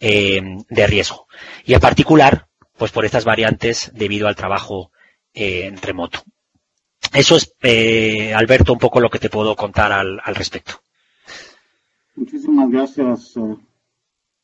eh, 0.00 0.42
de 0.68 0.86
riesgo. 0.86 1.26
Y 1.64 1.74
en 1.74 1.80
particular, 1.80 2.48
pues 2.76 2.90
por 2.92 3.04
estas 3.04 3.24
variantes 3.24 3.90
debido 3.94 4.28
al 4.28 4.36
trabajo 4.36 4.90
remoto. 5.34 6.22
Eso 7.14 7.36
es, 7.36 7.54
Alberto, 8.34 8.74
un 8.74 8.78
poco 8.78 9.00
lo 9.00 9.08
que 9.08 9.18
te 9.18 9.30
puedo 9.30 9.56
contar 9.56 9.92
al, 9.92 10.20
al 10.22 10.34
respecto. 10.34 10.74
Muchísimas 12.14 12.70
gracias, 12.70 13.34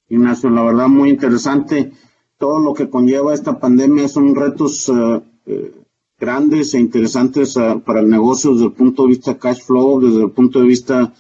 Ignacio. 0.09 0.49
La 0.49 0.63
verdad, 0.63 0.89
muy 0.89 1.11
interesante 1.11 1.93
todo 2.39 2.61
lo 2.61 2.73
que 2.73 2.89
conlleva 2.89 3.35
esta 3.35 3.59
pandemia 3.59 4.09
son 4.09 4.35
retos 4.35 4.89
eh, 4.89 5.73
grandes 6.19 6.73
e 6.75 6.79
interesantes 6.81 7.55
para 7.85 8.01
el 8.01 8.09
negocio 8.09 8.53
desde 8.53 8.67
el 8.67 8.73
punto 8.73 9.03
de 9.03 9.09
vista 9.09 9.39
cash 9.39 9.63
flow, 9.63 10.01
desde 10.01 10.23
el 10.23 10.31
punto 10.31 10.61
de 10.61 10.67
vista 10.67 11.13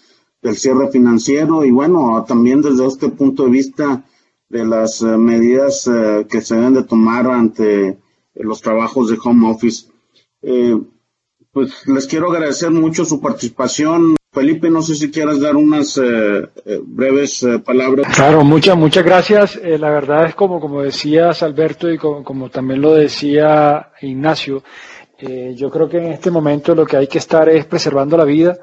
del 0.42 0.56
cierre 0.56 0.88
financiero 0.90 1.64
y 1.64 1.70
bueno, 1.70 2.24
también 2.26 2.62
desde 2.62 2.86
este 2.86 3.08
punto 3.08 3.44
de 3.44 3.50
vista 3.50 4.04
de 4.48 4.64
las 4.64 5.02
uh, 5.02 5.18
medidas 5.18 5.90
que 6.28 6.40
se 6.40 6.54
deben 6.56 6.74
de 6.74 6.84
tomar 6.84 7.26
ante 7.26 7.98
los 8.34 8.60
trabajos 8.62 9.10
de 9.10 9.18
home 9.22 9.50
office. 9.50 9.86
Eh, 10.42 10.76
pues 11.52 11.86
les 11.88 12.06
quiero 12.06 12.30
agradecer 12.30 12.70
mucho 12.70 13.04
su 13.04 13.20
participación. 13.20 14.16
Felipe, 14.30 14.70
no 14.70 14.82
sé 14.82 14.94
si 14.94 15.10
quieras 15.10 15.40
dar 15.40 15.56
unas 15.56 15.96
eh, 15.98 16.02
eh, 16.64 16.80
breves 16.84 17.42
eh, 17.42 17.58
palabras. 17.58 18.14
Claro, 18.14 18.44
muchas, 18.44 18.76
muchas 18.76 19.04
gracias. 19.04 19.56
Eh, 19.56 19.78
la 19.78 19.90
verdad 19.90 20.26
es 20.26 20.34
como, 20.34 20.60
como 20.60 20.82
decías, 20.82 21.42
Alberto, 21.42 21.90
y 21.90 21.98
como, 21.98 22.22
como 22.22 22.50
también 22.50 22.80
lo 22.80 22.94
decía 22.94 23.90
Ignacio, 24.02 24.62
eh, 25.18 25.54
yo 25.56 25.70
creo 25.70 25.88
que 25.88 25.96
en 25.96 26.12
este 26.12 26.30
momento 26.30 26.74
lo 26.74 26.86
que 26.86 26.98
hay 26.98 27.08
que 27.08 27.18
estar 27.18 27.48
es 27.48 27.64
preservando 27.64 28.16
la 28.16 28.24
vida. 28.24 28.58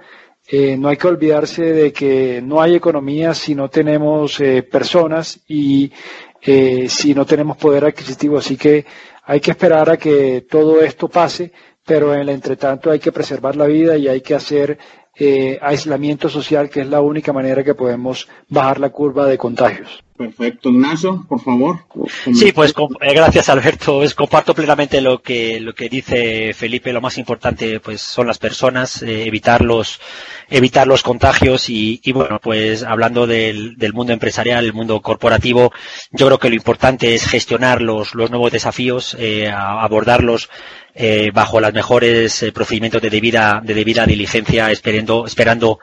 No 0.52 0.90
hay 0.90 0.98
que 0.98 1.08
olvidarse 1.08 1.64
de 1.64 1.92
que 1.92 2.42
no 2.44 2.62
hay 2.62 2.76
economía 2.76 3.34
si 3.34 3.56
no 3.56 3.70
tenemos 3.70 4.38
personas 4.72 5.40
y 5.48 5.92
si 6.42 7.14
no 7.16 7.26
tenemos 7.26 7.58
poder 7.58 7.86
adquisitivo. 7.86 8.38
Así 8.38 8.56
que 8.56 8.86
hay 9.24 9.40
que 9.40 9.52
esperar 9.52 9.90
a 9.90 9.98
que 9.98 10.46
todo 10.50 10.82
esto 10.82 11.08
pase, 11.08 11.52
pero 11.86 12.14
en 12.14 12.22
el 12.22 12.30
entretanto 12.30 12.92
hay 12.92 13.00
que 13.00 13.12
preservar 13.12 13.56
la 13.56 13.66
vida 13.66 13.98
y 13.98 14.08
hay 14.08 14.22
que 14.22 14.36
hacer 14.36 14.78
eh, 15.18 15.58
aislamiento 15.62 16.28
social, 16.28 16.70
que 16.70 16.82
es 16.82 16.88
la 16.88 17.02
única 17.02 17.32
manera 17.32 17.64
que 17.64 17.74
podemos 17.74 18.28
bajar 18.50 18.80
la 18.80 18.90
curva 18.90 19.26
de 19.28 19.38
contagios. 19.38 20.04
Perfecto, 20.18 20.70
Ignacio, 20.70 21.26
por 21.28 21.42
favor. 21.42 21.80
Sí, 22.34 22.54
pues 22.54 22.74
eh, 23.02 23.14
gracias 23.14 23.50
Alberto. 23.50 24.02
Es, 24.02 24.16
comparto 24.16 24.54
plenamente 24.56 25.02
lo 25.02 25.22
que 25.22 25.60
lo 25.60 25.76
que 25.76 25.90
dice 25.90 26.54
Felipe. 26.54 26.94
Lo 26.94 27.02
más 27.02 27.18
importante, 27.18 27.82
pues, 27.82 28.00
son 28.00 28.28
las 28.28 28.38
personas, 28.38 29.02
eh, 29.02 29.28
evitar 29.28 29.62
los 29.62 30.00
evitar 30.50 30.88
los 30.88 31.04
contagios 31.04 31.70
y, 31.70 32.00
y 32.02 32.14
bueno, 32.14 32.40
pues 32.42 32.84
hablando 32.84 33.28
del, 33.28 33.76
del, 33.76 33.92
mundo 33.92 34.14
empresarial, 34.14 34.64
el 34.64 34.74
mundo 34.74 35.02
corporativo, 35.02 35.74
yo 36.12 36.28
creo 36.28 36.40
que 36.40 36.50
lo 36.50 36.56
importante 36.56 37.14
es 37.14 37.28
gestionar 37.28 37.82
los 37.82 38.16
los 38.16 38.30
nuevos 38.32 38.54
desafíos, 38.54 39.18
eh, 39.20 39.52
abordarlos 39.52 40.50
eh, 40.94 41.32
bajo 41.34 41.60
los 41.60 41.74
mejores 41.74 42.42
eh, 42.42 42.54
procedimientos 42.54 43.02
de 43.02 43.10
debida, 43.10 43.60
de 43.62 43.74
debida 43.74 44.06
diligencia, 44.06 44.72
esperando, 44.72 45.26
esperando 45.26 45.80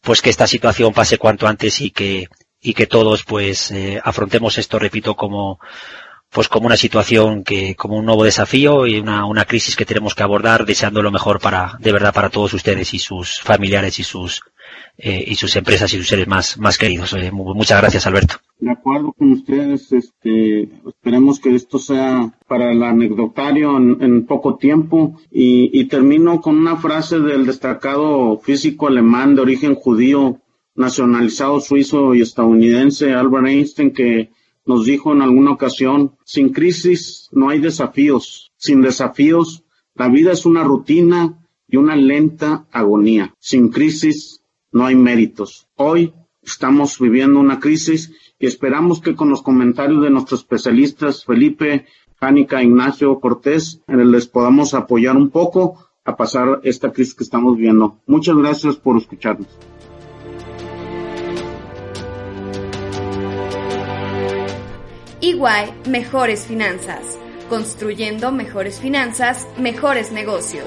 pues 0.00 0.22
que 0.22 0.30
esta 0.30 0.46
situación 0.46 0.92
pase 0.92 1.18
cuanto 1.18 1.48
antes 1.48 1.80
y 1.80 1.90
que, 1.90 2.28
y 2.62 2.74
que 2.74 2.86
todos 2.86 3.24
pues 3.24 3.72
eh, 3.72 4.00
afrontemos 4.02 4.56
esto, 4.56 4.78
repito, 4.78 5.16
como, 5.16 5.58
pues 6.30 6.48
como 6.48 6.66
una 6.66 6.76
situación 6.76 7.42
que, 7.42 7.74
como 7.74 7.98
un 7.98 8.06
nuevo 8.06 8.24
desafío 8.24 8.86
y 8.86 8.98
una, 8.98 9.26
una 9.26 9.44
crisis 9.44 9.76
que 9.76 9.84
tenemos 9.84 10.14
que 10.14 10.22
abordar 10.22 10.64
deseando 10.64 11.02
lo 11.02 11.10
mejor 11.10 11.40
para, 11.40 11.76
de 11.80 11.92
verdad, 11.92 12.14
para 12.14 12.30
todos 12.30 12.54
ustedes 12.54 12.94
y 12.94 13.00
sus 13.00 13.40
familiares 13.40 13.98
y 13.98 14.04
sus, 14.04 14.42
eh, 14.96 15.24
y 15.26 15.34
sus 15.34 15.56
empresas 15.56 15.92
y 15.92 15.98
sus 15.98 16.06
seres 16.06 16.28
más, 16.28 16.56
más 16.56 16.78
queridos. 16.78 17.12
Eh, 17.14 17.32
muchas 17.32 17.80
gracias, 17.80 18.06
Alberto. 18.06 18.36
De 18.60 18.70
acuerdo 18.70 19.12
con 19.12 19.32
ustedes, 19.32 19.92
este, 19.92 20.70
esperemos 20.86 21.40
que 21.40 21.56
esto 21.56 21.80
sea 21.80 22.32
para 22.46 22.70
el 22.70 22.84
anecdotario 22.84 23.76
en, 23.76 23.98
en 24.00 24.24
poco 24.24 24.56
tiempo 24.56 25.18
y, 25.32 25.68
y 25.78 25.86
termino 25.86 26.40
con 26.40 26.56
una 26.56 26.76
frase 26.76 27.18
del 27.18 27.44
destacado 27.44 28.38
físico 28.38 28.86
alemán 28.86 29.34
de 29.34 29.42
origen 29.42 29.74
judío, 29.74 30.38
nacionalizado 30.74 31.60
suizo 31.60 32.14
y 32.14 32.22
estadounidense 32.22 33.12
Albert 33.12 33.46
Einstein 33.46 33.92
que 33.92 34.30
nos 34.64 34.84
dijo 34.84 35.12
en 35.12 35.22
alguna 35.22 35.52
ocasión, 35.52 36.16
sin 36.24 36.50
crisis 36.50 37.28
no 37.32 37.48
hay 37.48 37.60
desafíos, 37.60 38.52
sin 38.56 38.80
desafíos 38.80 39.64
la 39.94 40.08
vida 40.08 40.32
es 40.32 40.46
una 40.46 40.64
rutina 40.64 41.38
y 41.68 41.76
una 41.76 41.96
lenta 41.96 42.66
agonía, 42.72 43.34
sin 43.38 43.68
crisis 43.68 44.42
no 44.72 44.86
hay 44.86 44.94
méritos. 44.94 45.68
Hoy 45.76 46.14
estamos 46.42 46.98
viviendo 46.98 47.40
una 47.40 47.60
crisis 47.60 48.12
y 48.38 48.46
esperamos 48.46 49.00
que 49.00 49.14
con 49.14 49.28
los 49.28 49.42
comentarios 49.42 50.02
de 50.02 50.10
nuestros 50.10 50.40
especialistas 50.40 51.24
Felipe, 51.24 51.86
Jánica, 52.18 52.62
Ignacio, 52.62 53.20
Cortés, 53.20 53.80
les 53.86 54.26
podamos 54.26 54.74
apoyar 54.74 55.16
un 55.16 55.30
poco 55.30 55.86
a 56.04 56.16
pasar 56.16 56.60
esta 56.62 56.92
crisis 56.92 57.14
que 57.14 57.24
estamos 57.24 57.56
viendo. 57.56 58.00
Muchas 58.06 58.36
gracias 58.36 58.76
por 58.76 58.96
escucharnos. 58.96 59.48
Igual, 65.24 65.72
mejores 65.88 66.46
finanzas. 66.46 67.16
Construyendo 67.48 68.32
mejores 68.32 68.80
finanzas, 68.80 69.46
mejores 69.56 70.10
negocios. 70.10 70.66